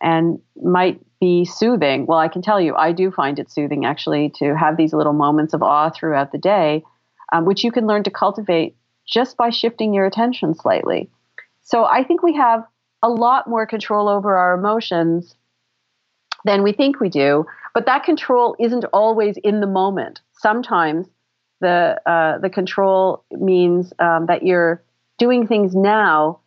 and 0.00 0.40
might 0.62 1.00
be 1.20 1.44
soothing. 1.44 2.06
Well, 2.06 2.18
I 2.18 2.28
can 2.28 2.42
tell 2.42 2.60
you, 2.60 2.74
I 2.74 2.92
do 2.92 3.10
find 3.10 3.38
it 3.38 3.50
soothing 3.50 3.84
actually 3.84 4.32
to 4.36 4.56
have 4.56 4.76
these 4.76 4.92
little 4.92 5.12
moments 5.12 5.54
of 5.54 5.62
awe 5.62 5.90
throughout 5.90 6.32
the 6.32 6.38
day, 6.38 6.82
um, 7.32 7.44
which 7.44 7.62
you 7.62 7.70
can 7.70 7.86
learn 7.86 8.02
to 8.04 8.10
cultivate 8.10 8.74
just 9.06 9.36
by 9.36 9.50
shifting 9.50 9.94
your 9.94 10.06
attention 10.06 10.54
slightly. 10.54 11.10
So 11.62 11.84
I 11.84 12.02
think 12.02 12.22
we 12.22 12.34
have 12.34 12.64
a 13.02 13.08
lot 13.08 13.48
more 13.48 13.66
control 13.66 14.08
over 14.08 14.36
our 14.36 14.54
emotions 14.54 15.36
than 16.44 16.62
we 16.62 16.72
think 16.72 17.00
we 17.00 17.08
do, 17.08 17.46
but 17.74 17.86
that 17.86 18.04
control 18.04 18.56
isn't 18.58 18.84
always 18.92 19.36
in 19.38 19.60
the 19.60 19.66
moment. 19.66 20.20
Sometimes 20.32 21.06
the 21.60 22.00
uh, 22.06 22.38
the 22.38 22.50
control 22.50 23.24
means 23.30 23.92
um, 23.98 24.26
that 24.26 24.44
you're 24.44 24.82
doing 25.18 25.46
things 25.46 25.74
now 25.74 26.40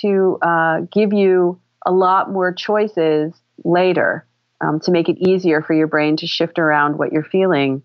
to 0.00 0.38
uh, 0.42 0.80
give 0.92 1.12
you 1.12 1.60
a 1.84 1.92
lot 1.92 2.30
more 2.30 2.52
choices 2.52 3.32
later 3.64 4.26
um, 4.60 4.80
to 4.80 4.90
make 4.90 5.08
it 5.08 5.18
easier 5.18 5.62
for 5.62 5.74
your 5.74 5.86
brain 5.86 6.16
to 6.16 6.26
shift 6.26 6.58
around 6.58 6.98
what 6.98 7.12
you're 7.12 7.22
feeling 7.24 7.82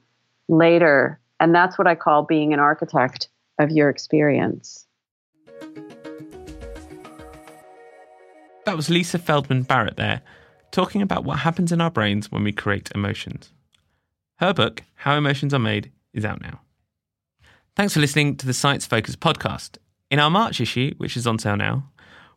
later. 0.48 1.20
And 1.40 1.54
that's 1.54 1.78
what 1.78 1.88
I 1.88 1.96
call 1.96 2.24
being 2.24 2.54
an 2.54 2.60
architect 2.60 3.30
of 3.60 3.72
your 3.72 3.90
experience. 3.90 4.86
That 8.66 8.76
was 8.76 8.90
Lisa 8.90 9.18
Feldman 9.18 9.64
Barrett 9.64 9.98
there, 9.98 10.22
talking 10.72 11.02
about 11.02 11.24
what 11.24 11.40
happens 11.40 11.72
in 11.72 11.82
our 11.82 11.92
brains 11.92 12.32
when 12.32 12.44
we 12.44 12.52
create 12.52 12.92
emotions. 12.96 13.52
Her 14.38 14.54
book, 14.54 14.84
How 14.96 15.16
Emotions 15.16 15.54
Are 15.54 15.60
Made, 15.60 15.92
is 16.14 16.26
out 16.26 16.42
now. 16.42 16.62
Thanks 17.76 17.94
for 17.94 18.00
listening 18.00 18.38
to 18.38 18.46
the 18.46 18.54
Science 18.54 18.86
Focus 18.86 19.16
podcast. 19.16 19.78
In 20.10 20.20
our 20.20 20.30
March 20.30 20.60
issue, 20.60 20.94
which 20.98 21.16
is 21.16 21.28
on 21.28 21.40
sale 21.40 21.58
now, 21.58 21.90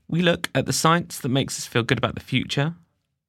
we 0.07 0.20
look 0.20 0.51
at 0.55 0.66
the 0.66 0.72
science 0.72 1.18
that 1.20 1.28
makes 1.28 1.59
us 1.59 1.66
feel 1.66 1.82
good 1.82 1.99
about 1.99 2.14
the 2.14 2.20
future, 2.20 2.74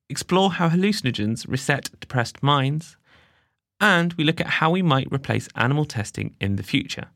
explore 0.10 0.52
how 0.52 0.70
hallucinogens 0.70 1.48
reset 1.48 1.90
depressed 2.00 2.44
minds, 2.44 2.98
and 3.80 4.14
we 4.14 4.24
look 4.24 4.42
at 4.42 4.48
how 4.48 4.72
we 4.72 4.82
might 4.82 5.12
replace 5.12 5.48
animal 5.56 5.86
testing 5.86 6.36
in 6.40 6.58
the 6.58 6.64
future. 6.64 7.08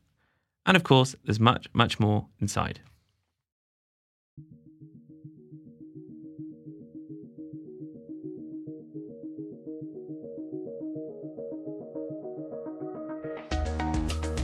And 0.66 0.76
of 0.76 0.84
course, 0.84 1.14
there's 1.24 1.40
much, 1.40 1.68
much 1.72 2.00
more 2.00 2.26
inside. 2.40 2.80